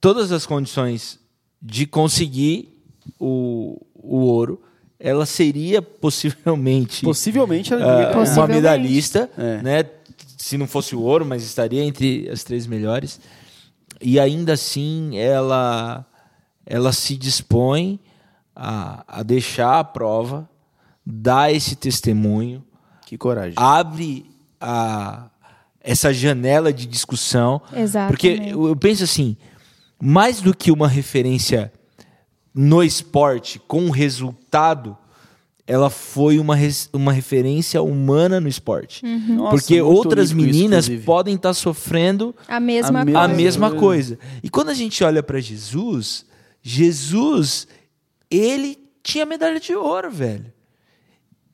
todas 0.00 0.32
as 0.32 0.44
condições 0.44 1.18
de 1.62 1.86
conseguir 1.86 2.76
o, 3.18 3.80
o 3.94 4.16
ouro. 4.18 4.60
Ela 4.98 5.26
seria 5.26 5.80
possivelmente 5.82 7.04
Possivelmente 7.04 7.72
ela 7.72 7.82
iria 7.82 7.94
ganhar. 7.94 8.08
uma 8.08 8.14
Possivelmente. 8.24 8.54
medalhista, 8.56 9.30
É. 9.36 9.62
né? 9.62 9.84
Se 10.38 10.56
não 10.58 10.66
fosse 10.66 10.94
o 10.96 11.00
ouro, 11.00 11.24
mas 11.24 11.42
estaria 11.42 11.82
entre 11.82 12.28
as 12.30 12.42
três 12.44 12.66
melhores. 12.66 13.20
E 14.00 14.18
ainda 14.20 14.52
assim, 14.54 15.16
ela, 15.16 16.04
ela 16.66 16.92
se 16.92 17.16
dispõe 17.16 17.98
a, 18.54 19.04
a 19.20 19.22
deixar 19.22 19.78
a 19.80 19.84
prova, 19.84 20.48
dar 21.04 21.52
esse 21.52 21.76
testemunho, 21.76 22.64
Que 23.06 23.16
coragem. 23.18 23.54
abre 23.56 24.26
a, 24.60 25.28
essa 25.80 26.12
janela 26.12 26.72
de 26.72 26.86
discussão. 26.86 27.60
Exatamente. 27.74 28.08
Porque 28.10 28.50
eu, 28.52 28.68
eu 28.68 28.76
penso 28.76 29.04
assim, 29.04 29.36
mais 30.00 30.40
do 30.40 30.56
que 30.56 30.70
uma 30.72 30.88
referência 30.88 31.72
no 32.54 32.82
esporte 32.82 33.58
com 33.58 33.90
resultado, 33.90 34.96
ela 35.66 35.88
foi 35.90 36.38
uma, 36.38 36.54
res- 36.54 36.88
uma 36.92 37.10
referência 37.12 37.82
humana 37.82 38.38
no 38.40 38.48
esporte. 38.48 39.04
Nossa, 39.04 39.50
Porque 39.50 39.80
outras 39.80 40.26
isso, 40.28 40.36
meninas 40.36 40.84
inclusive. 40.84 41.04
podem 41.04 41.34
estar 41.36 41.54
sofrendo 41.54 42.34
A 42.46 42.60
mesma 42.60 43.00
A 43.00 43.04
coisa. 43.04 43.18
a 43.20 43.28
mesma 43.28 43.70
coisa. 43.72 44.18
E 44.42 44.48
quando 44.50 44.68
a 44.68 44.74
gente 44.74 45.02
olha 45.02 45.22
para 45.22 45.40
Jesus, 45.40 46.24
Jesus, 46.62 47.66
ele 48.30 48.78
tinha 49.02 49.26
medalha 49.26 49.60
de 49.60 49.74
ouro, 49.74 50.10
velho. 50.10 50.52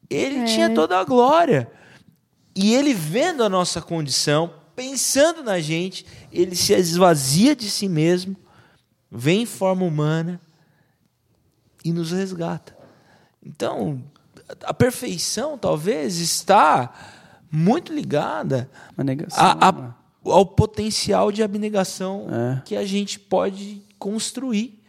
Ele 0.08 0.38
É. 0.40 0.44
tinha 0.44 0.74
toda 0.74 0.98
a 0.98 1.04
glória. 1.04 1.70
E 2.54 2.74
ele 2.74 2.92
vendo 2.94 3.42
a 3.44 3.48
nossa 3.48 3.80
condição, 3.80 4.52
pensando 4.74 5.42
na 5.42 5.60
gente, 5.60 6.04
ele 6.32 6.54
se 6.56 6.72
esvazia 6.74 7.54
de 7.54 7.70
si 7.70 7.88
mesmo, 7.88 8.36
vem 9.10 9.42
em 9.42 9.46
forma 9.46 9.84
humana 9.84 10.40
e 11.84 11.92
nos 11.92 12.10
resgata. 12.12 12.76
Então, 13.44 14.02
a 14.64 14.74
perfeição 14.74 15.56
talvez 15.56 16.18
está 16.18 16.92
muito 17.50 17.92
ligada 17.92 18.70
a- 19.32 19.68
a- 19.68 19.94
ao 20.24 20.44
potencial 20.46 21.32
de 21.32 21.42
abnegação 21.42 22.26
É. 22.30 22.62
que 22.64 22.76
a 22.76 22.84
gente 22.84 23.18
pode 23.18 23.82
construir, 23.98 24.80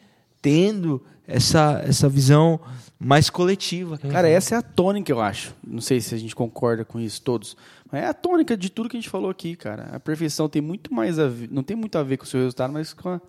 tendo 0.42 1.04
essa, 1.32 1.82
essa 1.86 2.10
visão 2.10 2.60
mais 3.00 3.30
coletiva. 3.30 3.98
Cara, 3.98 4.30
essa 4.30 4.56
é 4.56 4.58
a 4.58 4.62
tônica, 4.62 5.12
eu 5.12 5.20
acho. 5.20 5.56
Não 5.66 5.82
sei 5.82 6.00
se 6.00 6.14
a 6.14 6.18
gente 6.18 6.36
concorda 6.36 6.86
com 6.86 7.00
isso 7.00 7.22
todos. 7.22 7.58
Mas 7.92 8.04
é 8.04 8.08
a 8.08 8.14
tônica 8.14 8.56
de 8.56 8.70
tudo 8.70 8.88
que 8.88 8.96
a 8.96 9.00
gente 9.00 9.10
falou 9.10 9.30
aqui, 9.30 9.56
cara. 9.56 9.90
A 9.92 10.00
perfeição 10.00 10.48
tem 10.48 10.62
muito 10.62 10.94
mais 10.94 11.18
a 11.18 11.28
ver. 11.28 11.50
Não 11.52 11.64
tem 11.64 11.76
muito 11.76 11.98
a 11.98 12.04
ver 12.04 12.18
com 12.18 12.24
o 12.24 12.28
seu 12.28 12.40
resultado, 12.40 12.72
mas 12.72 12.94
com, 12.94 13.10
a, 13.10 13.20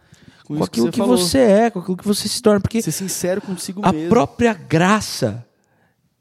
com, 0.44 0.56
Com 0.58 0.64
aquilo 0.64 0.86
que 0.86 0.92
que 0.92 0.98
você 0.98 1.02
falou. 1.02 1.16
você 1.16 1.38
é, 1.38 1.70
com 1.70 1.78
aquilo 1.78 1.96
que 1.96 2.06
você 2.06 2.28
se 2.28 2.42
torna. 2.42 2.60
Porque 2.60 2.82
Ser 2.82 2.92
sincero 2.92 3.40
consigo 3.40 3.80
a 3.82 3.92
mesmo. 3.92 4.10
própria 4.10 4.52
graça 4.52 5.46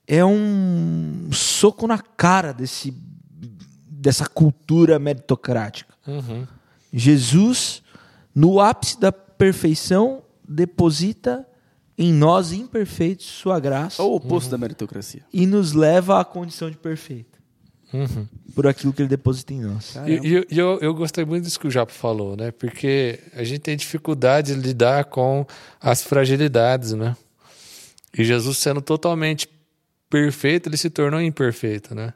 é 0.08 0.24
um 0.24 1.30
soco 1.32 1.88
na 1.88 2.00
cara 2.00 2.54
desse, 2.54 2.94
dessa 3.89 4.26
cultura 4.28 4.98
meritocrática. 4.98 5.94
Uhum. 6.08 6.48
Jesus, 6.91 7.84
no 8.34 8.60
ápice 8.60 9.00
da 9.00 9.12
perfeição, 9.12 10.24
deposita 10.48 11.46
em 12.02 12.12
nós 12.14 12.52
imperfeitos 12.52 13.26
sua 13.26 13.60
graça 13.60 14.02
É 14.02 14.06
o 14.06 14.16
oposto 14.16 14.50
da 14.50 14.58
meritocracia. 14.58 15.22
e 15.32 15.46
nos 15.46 15.74
leva 15.74 16.20
à 16.20 16.26
condição 16.26 16.70
de 16.70 16.78
perfeito 16.78 17.40
Uhum. 17.94 18.26
por 18.56 18.66
aquilo 18.68 18.94
que 18.94 19.02
ele 19.02 19.10
deposita 19.10 19.54
em 19.54 19.60
nós. 19.60 19.96
E, 20.08 20.12
e- 20.28 20.48
e 20.50 20.58
eu, 20.58 20.80
eu 20.80 20.94
gostei 20.94 21.26
muito 21.26 21.44
disso 21.44 21.60
que 21.60 21.68
o 21.68 21.72
Japo 21.72 21.92
falou, 21.92 22.38
né? 22.38 22.50
Porque 22.52 23.20
a 23.34 23.44
gente 23.44 23.60
tem 23.60 23.76
dificuldade 23.76 24.56
de 24.56 24.60
lidar 24.62 25.06
com 25.06 25.46
as 25.80 26.02
fragilidades, 26.02 26.94
né? 26.94 27.16
E 28.18 28.24
Jesus 28.24 28.58
sendo 28.60 28.82
totalmente 28.82 29.48
perfeito, 30.10 30.70
ele 30.70 30.78
se 30.78 30.90
tornou 30.90 31.22
imperfeito, 31.22 31.94
né? 31.94 32.14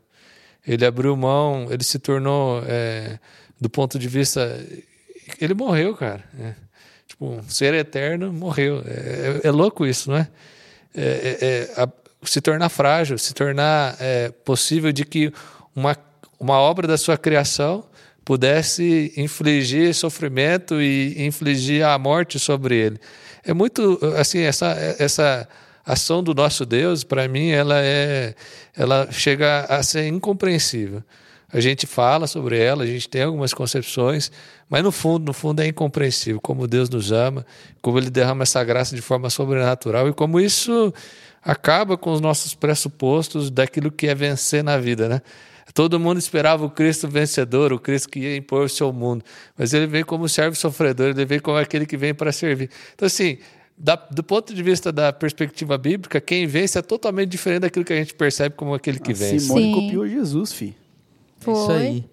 Ele 0.66 0.86
abriu 0.86 1.16
mão, 1.16 1.68
ele 1.70 1.84
se 1.84 2.00
tornou, 2.00 2.64
é, 2.66 3.20
do 3.60 3.70
ponto 3.70 4.00
de 4.00 4.08
vista... 4.08 4.58
Ele 5.42 5.54
morreu, 5.54 5.94
cara. 5.96 6.24
É. 6.40 6.56
Tipo, 7.16 7.26
um 7.26 7.42
ser 7.50 7.74
eterno 7.74 8.32
morreu. 8.32 8.84
É, 8.86 9.40
é- 9.44 9.48
é 9.48 9.52
louco 9.52 9.86
isso, 9.86 10.12
não 10.12 10.18
é? 10.18 10.28
É- 10.94 11.02
é- 11.02 11.46
é, 11.78 11.82
a- 11.82 11.90
se 12.24 12.42
tornar 12.42 12.70
frágil, 12.70 13.18
se 13.18 13.34
tornar 13.34 13.96
possível 14.44 14.92
de 14.92 15.06
que 15.06 15.32
uma, 15.76 15.96
uma 16.40 16.58
obra 16.60 16.88
da 16.88 16.98
sua 16.98 17.18
criação 17.18 17.86
pudesse 18.24 19.14
infligir 19.16 19.94
sofrimento 19.94 20.82
e 20.82 21.24
infligir 21.24 21.84
a 21.86 21.98
morte 22.00 22.40
sobre 22.40 22.76
ele. 22.76 23.00
É 23.44 23.54
muito 23.54 24.00
assim 24.18 24.40
essa 24.40 24.76
essa 24.98 25.48
ação 25.86 26.24
do 26.24 26.34
nosso 26.34 26.66
Deus 26.66 27.04
para 27.04 27.28
mim 27.28 27.50
ela 27.52 27.80
é 27.80 28.34
ela 28.76 29.08
chega 29.12 29.66
a 29.66 29.84
ser 29.84 30.08
incompreensível. 30.08 31.04
A 31.52 31.60
gente 31.60 31.86
fala 31.88 32.28
sobre 32.28 32.58
ela, 32.60 32.84
a 32.84 32.88
gente 32.88 33.08
tem 33.08 33.22
algumas 33.24 33.54
concepções, 33.54 34.32
mas 34.70 34.84
no 34.84 34.92
fundo, 34.92 35.26
no 35.26 35.34
fundo 35.34 35.62
é 35.62 35.68
incompreensível 35.68 36.42
como 36.42 36.68
Deus 36.68 36.90
nos 36.90 37.12
ama, 37.12 37.46
como 37.82 37.98
ele 37.98 38.10
derrama 38.10 38.44
essa 38.44 38.64
graça 38.64 38.96
de 38.96 39.02
forma 39.02 39.30
sobrenatural 39.30 40.10
e 40.10 40.14
como 40.14 40.40
isso 40.40 40.94
acaba 41.44 41.98
com 41.98 42.12
os 42.12 42.20
nossos 42.20 42.54
pressupostos 42.56 43.50
daquilo 43.52 43.92
que 43.92 44.08
é 44.08 44.16
vencer 44.16 44.64
na 44.64 44.78
vida, 44.78 45.08
né? 45.08 45.22
Todo 45.74 46.00
mundo 46.00 46.18
esperava 46.18 46.64
o 46.66 46.70
Cristo 46.70 47.08
vencedor, 47.08 47.74
o 47.74 47.80
Cristo 47.80 48.10
que 48.10 48.20
ia 48.20 48.38
impor 48.38 48.66
o 48.66 48.70
seu 48.70 48.92
mundo, 48.94 49.24
mas 49.58 49.74
ele 49.74 49.86
veio 49.88 50.06
como 50.06 50.28
servo 50.30 50.56
sofredor, 50.56 51.08
ele 51.10 51.26
veio 51.26 51.42
como 51.42 51.58
aquele 51.58 51.86
que 51.86 51.98
vem 51.98 52.14
para 52.14 52.32
servir. 52.32 52.70
Então, 52.94 53.06
assim, 53.06 53.38
da- 53.78 53.96
do 53.96 54.24
ponto 54.24 54.54
de 54.54 54.64
vista 54.64 54.92
da 54.92 55.12
perspectiva 55.12 55.78
bíblica, 55.78 56.22
quem 56.22 56.48
vence 56.48 56.80
é 56.80 56.82
totalmente 56.82 57.30
diferente 57.30 57.62
daquilo 57.62 57.84
que 57.84 57.92
a 57.94 57.98
gente 57.98 58.14
percebe 58.14 58.56
como 58.56 58.74
aquele 58.74 59.00
que 59.00 59.12
A 59.12 59.16
vence. 59.16 59.40
Simone 59.42 59.66
Sim. 59.66 59.72
copiou 59.74 60.08
Jesus, 60.08 60.54
fi. 60.54 60.74
É 61.52 61.54
isso 61.54 61.66
Foi. 61.66 61.76
aí. 61.76 62.06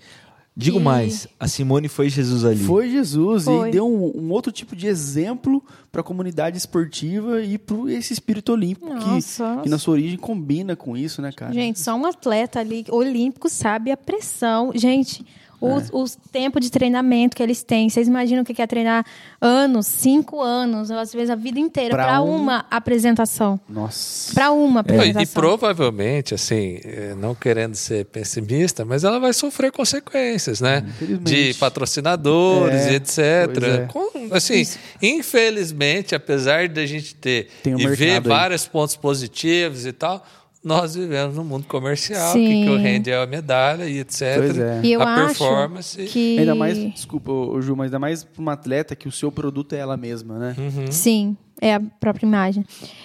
Digo 0.54 0.78
E- 0.78 0.82
mais, 0.82 1.26
a 1.40 1.48
Simone 1.48 1.88
foi 1.88 2.10
Jesus 2.10 2.44
ali. 2.44 2.62
Foi 2.62 2.90
Jesus 2.90 3.44
Foi. 3.44 3.68
e 3.68 3.72
deu 3.72 3.88
um, 3.88 4.12
um 4.26 4.30
outro 4.30 4.52
tipo 4.52 4.76
de 4.76 4.86
exemplo 4.86 5.64
para 5.90 6.02
a 6.02 6.04
comunidade 6.04 6.58
esportiva 6.58 7.42
e 7.42 7.56
para 7.56 7.90
esse 7.90 8.12
espírito 8.12 8.52
olímpico 8.52 8.86
que, 8.98 9.06
Nossa. 9.06 9.60
que 9.62 9.68
na 9.70 9.78
sua 9.78 9.94
origem 9.94 10.18
combina 10.18 10.76
com 10.76 10.94
isso, 10.94 11.22
né, 11.22 11.32
cara? 11.32 11.54
Gente, 11.54 11.80
só 11.80 11.94
um 11.94 12.04
atleta 12.04 12.60
ali 12.60 12.84
olímpico 12.90 13.48
sabe 13.48 13.90
a 13.90 13.96
pressão. 13.96 14.72
Gente, 14.74 15.24
os, 15.66 15.88
os 15.92 16.18
tempos 16.30 16.60
de 16.62 16.70
treinamento 16.70 17.36
que 17.36 17.42
eles 17.42 17.62
têm. 17.62 17.88
Vocês 17.88 18.08
imaginam 18.08 18.42
o 18.42 18.44
que 18.44 18.60
é 18.60 18.66
treinar 18.66 19.04
anos, 19.40 19.86
cinco 19.86 20.40
anos, 20.40 20.90
ou 20.90 20.98
às 20.98 21.12
vezes 21.12 21.30
a 21.30 21.34
vida 21.36 21.58
inteira, 21.60 21.94
para 21.94 22.20
um- 22.22 22.36
uma 22.42 22.64
apresentação. 22.70 23.58
Nossa. 23.68 24.34
Para 24.34 24.50
uma 24.52 24.82
Não, 24.82 24.94
E, 24.94 24.98
apresentação. 24.98 25.22
e 25.22 25.26
provavelmente, 25.26 26.34
assim, 26.34 26.80
eh, 26.84 27.14
não 27.16 27.34
querendo 27.34 27.74
ser 27.74 28.04
pessimista, 28.06 28.84
mas 28.84 29.04
ela 29.04 29.18
vai 29.20 29.32
sofrer 29.32 29.70
consequências, 29.72 30.60
né? 30.60 30.84
Infelizmente. 30.88 31.52
De 31.52 31.54
patrocinadores 31.58 32.80
É, 32.86 32.92
e 32.92 32.94
etc. 32.96 33.18
é. 33.18 33.86
Com- 33.86 34.10
assim, 34.32 34.64
infelizmente, 35.00 36.14
apesar 36.14 36.68
de 36.68 36.80
a 36.80 36.86
gente 36.86 37.14
ter 37.14 37.48
Tem 37.62 37.74
um 37.74 37.78
e 37.80 37.86
ver 37.94 38.14
aí. 38.14 38.20
vários 38.20 38.66
pontos 38.66 38.96
positivos 38.96 39.86
e 39.86 39.92
tal, 39.92 40.24
nós 40.64 40.94
vivemos 40.94 41.36
num 41.36 41.44
mundo 41.44 41.66
comercial, 41.66 42.32
Sim. 42.32 42.46
que, 42.46 42.64
que 42.64 42.70
o 42.70 42.76
rende 42.78 43.10
é 43.10 43.16
a 43.22 43.26
medalha 43.26 43.84
e 43.84 43.98
etc. 43.98 44.36
Pois 44.38 44.58
é. 44.58 44.80
E 44.84 44.92
eu 44.92 45.02
a 45.02 45.14
acho 45.14 45.38
performance. 45.38 46.04
que... 46.04 46.38
Ainda 46.38 46.54
mais, 46.54 46.78
desculpa, 46.92 47.32
Ju, 47.60 47.74
mas 47.74 47.86
ainda 47.86 47.98
mais 47.98 48.22
para 48.24 48.40
uma 48.40 48.52
atleta 48.52 48.94
que 48.94 49.08
o 49.08 49.12
seu 49.12 49.32
produto 49.32 49.72
é 49.74 49.78
ela 49.78 49.96
mesma, 49.96 50.38
né? 50.38 50.54
Uhum. 50.58 50.92
Sim, 50.92 51.36
é 51.60 51.74
a 51.74 51.80
própria 51.80 52.26
imagem. 52.26 52.64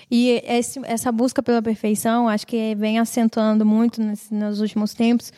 E 0.09 0.41
esse- 0.45 0.79
essa 0.85 1.11
busca 1.11 1.41
pela 1.41 1.61
perfeição, 1.61 2.27
acho 2.29 2.45
que 2.45 2.75
vem 2.75 2.99
acentuando 2.99 3.65
muito 3.65 4.01
nesse- 4.03 4.33
nos 4.33 4.61
últimos 4.61 4.93
tempos, 4.93 5.31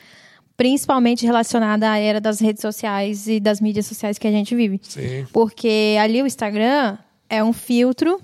principalmente 0.57 1.25
relacionada 1.25 1.89
à 1.89 1.97
era 1.97 2.19
das 2.19 2.39
redes 2.41 2.61
sociais 2.61 3.27
e 3.27 3.39
das 3.39 3.61
mídias 3.61 3.85
sociais 3.85 4.17
que 4.17 4.27
a 4.27 4.31
gente 4.31 4.53
vive. 4.55 4.79
Sim. 4.83 5.25
Porque 5.31 5.95
ali 6.01 6.21
o 6.21 6.27
Instagram 6.27 6.97
é 7.29 7.41
um 7.43 7.53
filtro, 7.53 8.19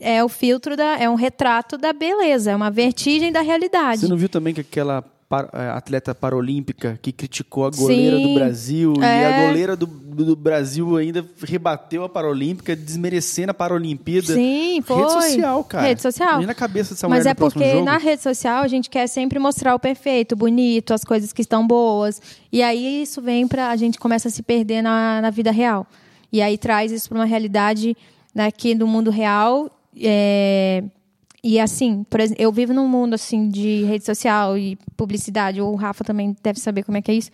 é 0.00 0.22
o 0.24 0.28
filtro 0.28 0.76
da, 0.76 0.98
é 0.98 1.08
um 1.08 1.14
retrato 1.14 1.76
da 1.76 1.92
beleza, 1.92 2.50
é 2.50 2.56
uma 2.56 2.70
vertigem 2.70 3.30
da 3.32 3.40
realidade. 3.40 4.00
Você 4.00 4.08
não 4.08 4.16
viu 4.16 4.28
também 4.28 4.54
que 4.54 4.60
aquela 4.60 5.04
eh, 5.30 5.70
atleta 5.74 6.14
paralímpica 6.14 6.98
que 7.02 7.12
criticou 7.12 7.66
a 7.66 7.70
goleira 7.70 8.16
Sim. 8.16 8.28
do 8.28 8.34
Brasil 8.34 8.94
e 8.98 9.04
É. 9.04 9.26
a 9.26 9.46
goleira 9.46 9.76
do, 9.76 9.86
do 9.86 10.34
Brasil 10.34 10.96
ainda 10.96 11.22
rebateu 11.44 12.02
a 12.02 12.08
Paralímpica, 12.08 12.74
desmerecendo 12.74 13.50
a 13.50 13.54
Paralimpíada? 13.54 14.32
Sim, 14.34 14.80
foi. 14.82 14.96
Rede 14.96 15.12
social, 15.12 15.64
cara. 15.64 15.86
Rede 15.86 16.00
social. 16.00 16.40
Cabeça 16.56 16.94
dessa 16.94 17.08
Mas 17.08 17.18
mulher 17.20 17.30
é 17.30 17.34
porque 17.34 17.80
na 17.82 17.98
rede 17.98 18.22
social 18.22 18.62
a 18.62 18.68
gente 18.68 18.88
quer 18.88 19.06
sempre 19.06 19.38
mostrar 19.38 19.74
o 19.74 19.78
perfeito, 19.78 20.32
o 20.32 20.36
bonito, 20.36 20.94
as 20.94 21.04
coisas 21.04 21.30
que 21.32 21.42
estão 21.42 21.66
boas. 21.66 22.20
E 22.50 22.62
aí 22.62 23.02
isso 23.02 23.20
vem 23.20 23.46
pra. 23.46 23.68
A 23.68 23.76
gente 23.76 23.98
começa 23.98 24.28
a 24.28 24.30
se 24.30 24.42
perder 24.42 24.80
na, 24.80 25.20
na 25.20 25.30
vida 25.30 25.50
real. 25.50 25.86
E 26.32 26.40
aí 26.40 26.56
traz 26.58 26.90
isso 26.90 27.08
para 27.08 27.18
uma 27.18 27.24
realidade 27.26 27.94
daqui 28.38 28.72
do 28.72 28.86
mundo 28.86 29.10
real. 29.10 29.68
É, 30.00 30.84
e 31.42 31.58
assim, 31.58 32.04
por 32.04 32.20
exemplo, 32.20 32.40
eu 32.40 32.52
vivo 32.52 32.72
num 32.72 32.86
mundo 32.86 33.14
assim 33.14 33.48
de 33.48 33.82
rede 33.82 34.04
social 34.04 34.56
e 34.56 34.78
publicidade, 34.96 35.60
o 35.60 35.74
Rafa 35.74 36.04
também 36.04 36.36
deve 36.40 36.60
saber 36.60 36.84
como 36.84 36.96
é 36.96 37.02
que 37.02 37.10
é 37.10 37.14
isso, 37.14 37.32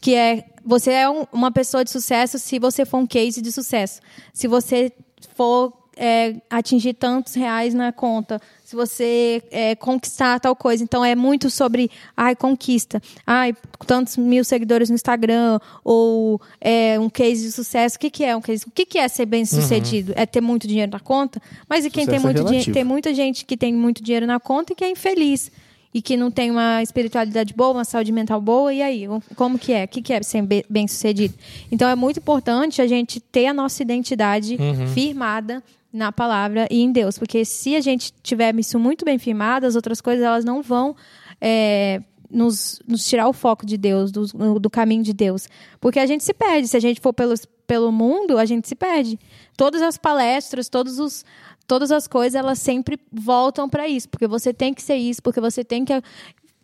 que 0.00 0.14
é 0.14 0.44
você 0.64 0.92
é 0.92 1.10
um, 1.10 1.26
uma 1.32 1.50
pessoa 1.50 1.84
de 1.84 1.90
sucesso 1.90 2.38
se 2.38 2.60
você 2.60 2.84
for 2.84 2.98
um 2.98 3.06
case 3.06 3.42
de 3.42 3.50
sucesso. 3.50 4.00
Se 4.32 4.46
você 4.46 4.92
for 5.34 5.72
é, 5.96 6.36
atingir 6.48 6.94
tantos 6.94 7.34
reais 7.34 7.74
na 7.74 7.90
conta, 7.90 8.40
se 8.74 8.76
você 8.76 9.42
é, 9.50 9.76
conquistar 9.76 10.40
tal 10.40 10.54
coisa. 10.56 10.82
Então 10.82 11.04
é 11.04 11.14
muito 11.14 11.48
sobre, 11.48 11.90
ai, 12.16 12.34
conquista, 12.34 13.00
ai, 13.24 13.54
tantos 13.86 14.16
mil 14.16 14.44
seguidores 14.44 14.90
no 14.90 14.96
Instagram, 14.96 15.60
ou 15.84 16.40
é, 16.60 16.98
um 16.98 17.08
case 17.08 17.44
de 17.44 17.52
sucesso. 17.52 17.96
O 17.96 18.00
que, 18.00 18.10
que 18.10 18.24
é 18.24 18.36
um 18.36 18.40
case? 18.40 18.64
O 18.66 18.70
que, 18.70 18.84
que 18.84 18.98
é 18.98 19.06
ser 19.06 19.26
bem 19.26 19.44
sucedido? 19.44 20.12
Uhum. 20.12 20.18
É 20.18 20.26
ter 20.26 20.40
muito 20.40 20.66
dinheiro 20.66 20.90
na 20.90 21.00
conta? 21.00 21.40
Mas 21.68 21.84
e 21.84 21.90
quem 21.90 22.04
tem 22.04 22.16
é 22.16 22.18
muito 22.18 22.40
é 22.40 22.44
dinheiro? 22.44 22.72
Tem 22.72 22.84
muita 22.84 23.14
gente 23.14 23.44
que 23.44 23.56
tem 23.56 23.72
muito 23.72 24.02
dinheiro 24.02 24.26
na 24.26 24.40
conta 24.40 24.72
e 24.72 24.76
que 24.76 24.84
é 24.84 24.90
infeliz 24.90 25.50
e 25.92 26.02
que 26.02 26.16
não 26.16 26.28
tem 26.28 26.50
uma 26.50 26.82
espiritualidade 26.82 27.54
boa, 27.54 27.70
uma 27.70 27.84
saúde 27.84 28.10
mental 28.10 28.40
boa, 28.40 28.74
e 28.74 28.82
aí? 28.82 29.06
Como 29.36 29.56
que 29.56 29.72
é? 29.72 29.84
O 29.84 29.88
que, 29.88 30.02
que 30.02 30.12
é 30.12 30.20
ser 30.24 30.42
bem 30.68 30.88
sucedido? 30.88 31.34
Então 31.70 31.88
é 31.88 31.94
muito 31.94 32.18
importante 32.18 32.82
a 32.82 32.86
gente 32.88 33.20
ter 33.20 33.46
a 33.46 33.54
nossa 33.54 33.80
identidade 33.80 34.56
uhum. 34.58 34.88
firmada 34.88 35.62
na 35.94 36.10
palavra 36.10 36.66
e 36.68 36.82
em 36.82 36.90
Deus, 36.90 37.16
porque 37.16 37.44
se 37.44 37.76
a 37.76 37.80
gente 37.80 38.12
tiver 38.20 38.52
isso 38.56 38.80
muito 38.80 39.04
bem 39.04 39.16
firmado, 39.16 39.64
as 39.64 39.76
outras 39.76 40.00
coisas 40.00 40.24
elas 40.24 40.44
não 40.44 40.60
vão 40.60 40.96
é, 41.40 42.02
nos, 42.28 42.82
nos, 42.84 43.06
tirar 43.06 43.28
o 43.28 43.32
foco 43.32 43.64
de 43.64 43.78
Deus, 43.78 44.10
do, 44.10 44.58
do, 44.58 44.68
caminho 44.68 45.04
de 45.04 45.12
Deus, 45.12 45.46
porque 45.80 46.00
a 46.00 46.06
gente 46.06 46.24
se 46.24 46.34
perde. 46.34 46.66
Se 46.66 46.76
a 46.76 46.80
gente 46.80 47.00
for 47.00 47.12
pelos, 47.12 47.46
pelo 47.64 47.92
mundo, 47.92 48.38
a 48.38 48.44
gente 48.44 48.66
se 48.66 48.74
perde. 48.74 49.16
Todas 49.56 49.80
as 49.82 49.96
palestras, 49.96 50.68
todos 50.68 50.98
os 50.98 51.24
todas 51.64 51.92
as 51.92 52.08
coisas 52.08 52.34
elas 52.34 52.58
sempre 52.58 52.98
voltam 53.10 53.68
para 53.68 53.88
isso, 53.88 54.08
porque 54.08 54.26
você 54.26 54.52
tem 54.52 54.74
que 54.74 54.82
ser 54.82 54.96
isso, 54.96 55.22
porque 55.22 55.40
você 55.40 55.62
tem 55.62 55.84
que 55.84 56.02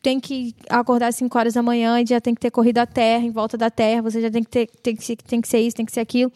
tem 0.03 0.19
que 0.19 0.57
acordar 0.69 1.09
às 1.09 1.17
5 1.17 1.39
horas 1.39 1.55
da 1.55 1.63
manhã 1.63 2.01
e 2.01 2.07
já 2.07 2.21
tem 2.21 2.35
que 2.35 2.41
ter 2.41 2.51
corrido 2.51 2.79
a 2.79 2.87
terra, 2.87 3.25
em 3.25 3.31
volta 3.31 3.57
da 3.57 3.71
terra, 3.71 4.03
você 4.03 4.21
já 4.21 4.31
tem 4.31 4.43
que 4.43 4.51
ter 4.51 4.67
tem 4.83 4.97
que, 4.97 5.17
tem 5.17 5.41
que 5.41 5.47
ser 5.47 5.61
isso, 5.61 5.77
tem 5.77 5.87
que 5.87 5.93
ser 5.93 6.01
aquilo. 6.01 6.33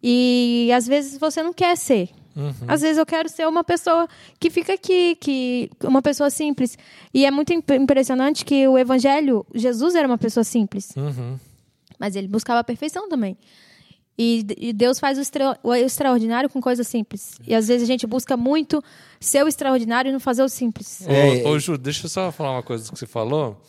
E 0.00 0.70
às 0.72 0.86
vezes 0.86 1.18
você 1.18 1.42
não 1.42 1.52
quer 1.52 1.76
ser. 1.76 2.10
Uhum. 2.38 2.52
Às 2.68 2.82
vezes 2.82 2.98
eu 2.98 3.04
quero 3.04 3.28
ser 3.28 3.48
uma 3.48 3.64
pessoa 3.64 4.08
que 4.38 4.48
fica 4.48 4.74
aqui, 4.74 5.16
que 5.16 5.68
uma 5.82 6.00
pessoa 6.00 6.30
simples. 6.30 6.78
E 7.12 7.26
é 7.26 7.30
muito 7.32 7.52
impressionante 7.52 8.44
que 8.44 8.68
o 8.68 8.78
evangelho, 8.78 9.44
Jesus 9.52 9.96
era 9.96 10.06
uma 10.06 10.16
pessoa 10.16 10.44
simples. 10.44 10.92
Uhum. 10.96 11.36
Mas 11.98 12.14
ele 12.14 12.28
buscava 12.28 12.60
a 12.60 12.64
perfeição 12.64 13.08
também. 13.08 13.36
E, 14.16 14.46
e 14.56 14.72
Deus 14.72 15.00
faz 15.00 15.18
o, 15.18 15.20
extra, 15.20 15.58
o, 15.64 15.74
extraordinário 15.74 16.48
com 16.48 16.60
coisas 16.60 16.86
simples. 16.86 17.36
E 17.44 17.54
às 17.54 17.66
vezes 17.66 17.82
a 17.82 17.86
gente 17.86 18.06
busca 18.06 18.36
muito 18.36 18.82
ser 19.18 19.44
o 19.44 19.48
extraordinário 19.48 20.08
e 20.08 20.12
não 20.12 20.20
fazer 20.20 20.42
o 20.42 20.48
simples. 20.48 21.06
É, 21.08 21.42
ô, 21.44 21.50
ô 21.50 21.58
Ju, 21.58 21.76
deixa 21.76 22.06
eu 22.06 22.10
só 22.10 22.30
falar 22.30 22.52
uma 22.52 22.62
coisa 22.62 22.90
que 22.90 22.96
você 22.96 23.06
falou. 23.06 23.60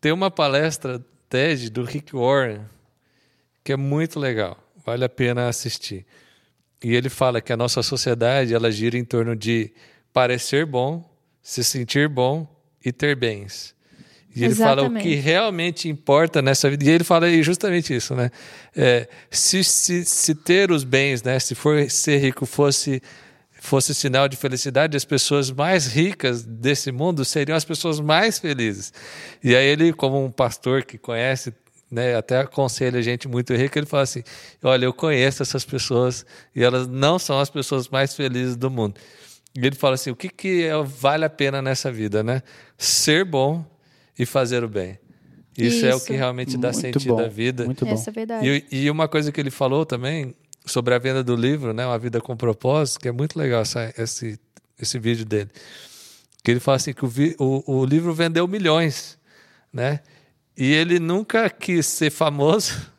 Tem 0.00 0.12
uma 0.12 0.30
palestra 0.30 1.04
TED 1.28 1.68
do 1.70 1.84
Rick 1.84 2.16
Warren 2.16 2.60
que 3.62 3.72
é 3.72 3.76
muito 3.76 4.18
legal. 4.18 4.56
Vale 4.84 5.04
a 5.04 5.08
pena 5.10 5.48
assistir. 5.48 6.06
E 6.82 6.94
ele 6.94 7.08
fala 7.08 7.40
que 7.40 7.52
a 7.52 7.56
nossa 7.56 7.82
sociedade 7.82 8.54
ela 8.54 8.70
gira 8.70 8.96
em 8.96 9.04
torno 9.04 9.34
de 9.34 9.72
parecer 10.12 10.64
bom, 10.64 11.08
se 11.42 11.64
sentir 11.64 12.08
bom 12.08 12.46
e 12.84 12.92
ter 12.92 13.16
bens. 13.16 13.74
E 14.34 14.44
ele 14.44 14.52
Exatamente. 14.52 14.86
fala 14.86 14.98
o 14.98 15.02
que 15.02 15.14
realmente 15.16 15.88
importa 15.88 16.40
nessa 16.40 16.70
vida. 16.70 16.84
E 16.84 16.90
ele 16.90 17.04
fala 17.04 17.30
justamente 17.42 17.94
isso, 17.94 18.14
né? 18.14 18.30
É, 18.76 19.08
se, 19.30 19.64
se, 19.64 20.04
se 20.04 20.34
ter 20.34 20.70
os 20.70 20.84
bens, 20.84 21.22
né? 21.22 21.38
Se 21.40 21.54
for 21.54 21.90
ser 21.90 22.18
rico 22.18 22.46
fosse 22.46 23.02
fosse 23.60 23.92
sinal 23.92 24.28
de 24.28 24.36
felicidade, 24.36 24.96
as 24.96 25.04
pessoas 25.04 25.50
mais 25.50 25.86
ricas 25.86 26.44
desse 26.44 26.92
mundo 26.92 27.24
seriam 27.24 27.56
as 27.56 27.64
pessoas 27.64 27.98
mais 27.98 28.38
felizes. 28.38 28.92
E 29.42 29.54
aí 29.54 29.66
ele, 29.66 29.92
como 29.92 30.24
um 30.24 30.30
pastor 30.30 30.84
que 30.84 30.96
conhece 30.96 31.52
né, 31.90 32.16
até 32.16 32.40
aconselha 32.40 33.02
gente 33.02 33.26
muito 33.26 33.54
rica, 33.54 33.78
ele 33.78 33.86
fala 33.86 34.02
assim: 34.02 34.22
olha, 34.62 34.84
eu 34.84 34.92
conheço 34.92 35.42
essas 35.42 35.64
pessoas 35.64 36.24
e 36.54 36.62
elas 36.62 36.86
não 36.86 37.18
são 37.18 37.40
as 37.40 37.50
pessoas 37.50 37.88
mais 37.88 38.14
felizes 38.14 38.56
do 38.56 38.70
mundo. 38.70 38.94
E 39.56 39.66
ele 39.66 39.76
fala 39.76 39.94
assim: 39.94 40.10
o 40.10 40.16
que, 40.16 40.28
que 40.28 40.64
é, 40.64 40.82
vale 40.82 41.24
a 41.24 41.30
pena 41.30 41.62
nessa 41.62 41.90
vida, 41.90 42.22
né? 42.22 42.42
Ser 42.76 43.24
bom 43.24 43.64
e 44.18 44.26
fazer 44.26 44.62
o 44.62 44.68
bem. 44.68 44.98
Isso, 45.56 45.78
Isso. 45.78 45.86
é 45.86 45.94
o 45.94 46.00
que 46.00 46.12
realmente 46.12 46.56
dá 46.56 46.70
muito 46.70 46.80
sentido 46.80 47.16
bom, 47.16 47.24
à 47.24 47.26
vida. 47.26 47.64
Muito 47.64 47.84
bom. 47.84 47.92
Essa 47.92 48.10
é 48.10 48.12
verdade. 48.12 48.64
E, 48.70 48.84
e, 48.84 48.90
uma 48.90 49.08
coisa 49.08 49.32
que 49.32 49.40
ele 49.40 49.50
falou 49.50 49.84
também 49.84 50.32
sobre 50.64 50.94
a 50.94 50.98
venda 50.98 51.24
do 51.24 51.34
livro, 51.34 51.72
né, 51.72 51.84
Uma 51.84 51.98
Vida 51.98 52.20
com 52.20 52.36
Propósito, 52.36 53.00
que 53.00 53.08
é 53.08 53.12
muito 53.12 53.36
legal 53.36 53.62
essa, 53.62 53.92
esse, 53.98 54.38
esse 54.80 54.98
vídeo 55.00 55.24
dele. 55.24 55.50
Que 56.44 56.52
ele 56.52 56.60
fala 56.60 56.76
assim 56.76 56.92
que 56.92 57.04
o, 57.04 57.10
o, 57.40 57.78
o 57.78 57.84
livro 57.84 58.14
vendeu 58.14 58.46
milhões, 58.46 59.18
né? 59.72 60.00
E 60.58 60.72
ele 60.72 60.98
nunca 60.98 61.48
quis 61.48 61.86
ser 61.86 62.10
famoso. 62.10 62.74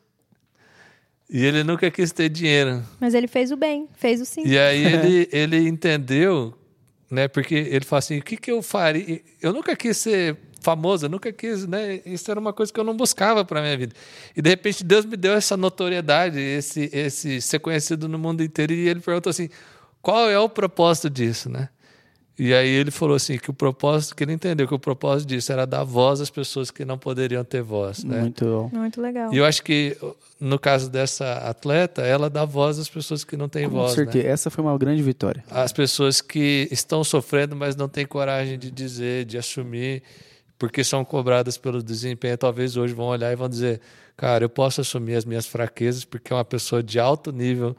E 1.32 1.46
ele 1.46 1.64
nunca 1.64 1.92
quis 1.92 2.12
ter 2.12 2.28
dinheiro. 2.28 2.84
Mas 3.00 3.14
ele 3.14 3.28
fez 3.28 3.52
o 3.52 3.56
bem, 3.56 3.88
fez 3.94 4.20
o 4.20 4.26
sim. 4.26 4.42
E 4.48 4.58
aí 4.58 4.82
ele, 4.92 5.30
ele 5.32 5.70
entendeu, 5.70 6.58
né? 7.08 7.28
Porque 7.28 7.54
ele 7.54 7.86
fala 7.86 8.00
assim: 8.00 8.18
o 8.18 8.24
que, 8.24 8.36
que 8.36 8.52
eu 8.52 8.64
faria? 8.64 9.22
Eu 9.40 9.54
nunca 9.54 9.76
quis 9.76 9.96
ser 9.98 10.36
famoso, 10.60 11.06
eu 11.06 11.10
nunca 11.10 11.32
quis, 11.32 11.68
né? 11.68 12.02
Isso 12.04 12.32
era 12.32 12.40
uma 12.40 12.52
coisa 12.52 12.74
que 12.74 12.80
eu 12.80 12.84
não 12.84 12.98
buscava 12.98 13.46
para 13.46 13.62
minha 13.62 13.78
vida. 13.78 13.94
E 14.36 14.42
de 14.42 14.50
repente 14.50 14.84
Deus 14.84 15.06
me 15.06 15.16
deu 15.16 15.34
essa 15.34 15.56
notoriedade, 15.56 16.40
esse, 16.40 16.90
esse 16.92 17.40
ser 17.42 17.60
conhecido 17.60 18.10
no 18.10 18.18
mundo 18.18 18.42
inteiro. 18.42 18.74
E 18.74 18.90
ele 18.90 19.00
perguntou 19.00 19.30
assim: 19.30 19.50
qual 20.02 20.32
é 20.32 20.40
o 20.40 20.50
propósito 20.50 21.12
disso, 21.12 21.48
né? 21.48 21.70
E 22.40 22.54
aí 22.54 22.70
ele 22.70 22.90
falou 22.90 23.18
assim 23.18 23.38
que 23.38 23.50
o 23.50 23.54
propósito, 23.54 24.16
que 24.16 24.24
ele 24.24 24.32
entendeu 24.32 24.66
que 24.66 24.74
o 24.74 24.80
propósito 24.80 25.28
disso 25.28 25.52
era 25.52 25.68
dar 25.68 25.84
voz 25.84 26.22
às 26.22 26.30
pessoas 26.30 26.72
que 26.72 26.86
não 26.86 26.98
poderiam 26.98 27.44
ter 27.44 27.62
voz, 27.62 28.04
né? 28.06 28.22
Muito, 28.22 28.70
muito 28.72 29.02
legal. 29.02 29.34
E 29.34 29.38
eu 29.38 29.46
acho 29.46 29.62
que 29.62 29.98
no 30.40 30.58
caso 30.58 30.90
dessa 30.90 31.34
atleta, 31.34 32.02
ela 32.02 32.30
dá 32.30 32.46
voz 32.46 32.80
às 32.80 32.88
pessoas 32.88 33.26
que 33.26 33.36
não 33.36 33.50
têm 33.50 33.66
Com 33.66 33.76
voz, 33.76 33.92
Com 33.92 33.96
certeza, 33.96 34.24
né? 34.24 34.32
essa 34.32 34.50
foi 34.50 34.64
uma 34.64 34.78
grande 34.78 35.04
vitória. 35.04 35.44
As 35.52 35.74
pessoas 35.74 36.22
que 36.22 36.70
estão 36.72 37.04
sofrendo, 37.04 37.58
mas 37.58 37.76
não 37.76 37.90
têm 37.90 38.06
coragem 38.06 38.58
de 38.58 38.72
dizer, 38.72 39.26
de 39.26 39.38
assumir, 39.38 40.02
porque 40.58 40.82
são 40.82 41.04
cobradas 41.04 41.58
pelo 41.58 41.84
desempenho, 41.84 42.38
talvez 42.38 42.78
hoje 42.78 42.94
vão 42.94 43.08
olhar 43.08 43.34
e 43.34 43.36
vão 43.36 43.50
dizer, 43.50 43.82
cara, 44.16 44.46
eu 44.46 44.50
posso 44.50 44.80
assumir 44.80 45.16
as 45.16 45.26
minhas 45.26 45.46
fraquezas 45.46 46.06
porque 46.06 46.32
é 46.32 46.36
uma 46.38 46.46
pessoa 46.46 46.82
de 46.82 47.00
alto 47.00 47.34
nível 47.34 47.76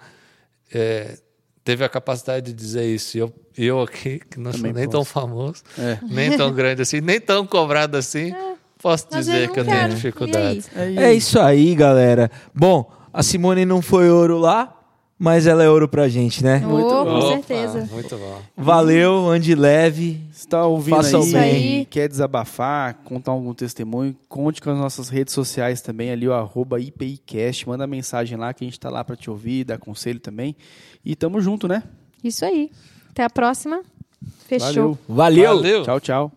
é, 0.72 1.18
teve 1.64 1.84
a 1.84 1.88
capacidade 1.88 2.46
de 2.46 2.52
dizer 2.52 2.84
isso. 2.84 3.18
Eu, 3.18 3.32
eu 3.56 3.80
aqui, 3.80 4.20
que 4.30 4.38
não 4.38 4.50
Também 4.52 4.72
sou 4.72 4.80
nem 4.80 4.84
posso. 4.84 4.90
tão 4.90 5.04
famoso, 5.04 5.62
é. 5.78 5.98
nem 6.02 6.36
tão 6.36 6.52
grande 6.52 6.82
assim, 6.82 7.00
nem 7.00 7.20
tão 7.20 7.46
cobrado 7.46 7.96
assim, 7.96 8.32
é. 8.32 8.54
posso 8.80 9.08
dizer 9.10 9.50
que 9.50 9.60
eu 9.60 9.64
tenho 9.64 9.88
dificuldade. 9.90 10.64
É, 10.74 11.04
é 11.04 11.14
isso 11.14 11.38
aí, 11.38 11.74
galera. 11.74 12.30
Bom, 12.54 12.90
a 13.12 13.22
Simone 13.22 13.64
não 13.64 13.82
foi 13.82 14.10
ouro 14.10 14.38
lá, 14.38 14.76
mas 15.18 15.46
ela 15.46 15.62
é 15.62 15.68
ouro 15.68 15.86
pra 15.86 16.08
gente, 16.08 16.42
né? 16.42 16.60
Muito 16.60 16.86
oh, 16.86 17.04
bom. 17.04 17.20
Com 17.20 17.28
certeza. 17.28 17.88
Muito 17.92 18.16
bom. 18.16 18.40
Valeu, 18.56 19.28
ande 19.28 19.54
leve. 19.54 20.18
Está 20.40 20.64
ouvindo 20.64 20.96
Faça 20.96 21.18
aí, 21.18 21.36
aí, 21.36 21.84
quer 21.84 22.08
desabafar, 22.08 22.94
contar 23.04 23.30
algum 23.30 23.52
testemunho, 23.52 24.16
conte 24.26 24.62
com 24.62 24.70
as 24.70 24.78
nossas 24.78 25.10
redes 25.10 25.34
sociais 25.34 25.82
também, 25.82 26.10
ali 26.10 26.26
o 26.26 26.32
arroba 26.32 26.80
IPIcast, 26.80 27.68
manda 27.68 27.86
mensagem 27.86 28.38
lá 28.38 28.54
que 28.54 28.64
a 28.64 28.66
gente 28.66 28.78
está 28.78 28.88
lá 28.88 29.04
para 29.04 29.16
te 29.16 29.28
ouvir, 29.28 29.64
dar 29.64 29.76
conselho 29.76 30.18
também. 30.18 30.56
E 31.04 31.14
tamo 31.14 31.42
junto, 31.42 31.68
né? 31.68 31.82
Isso 32.24 32.42
aí. 32.42 32.70
Até 33.10 33.22
a 33.22 33.28
próxima. 33.28 33.82
Fechou. 34.46 34.98
Valeu. 35.06 35.56
Valeu. 35.56 35.82
Tchau, 35.82 36.00
tchau. 36.00 36.32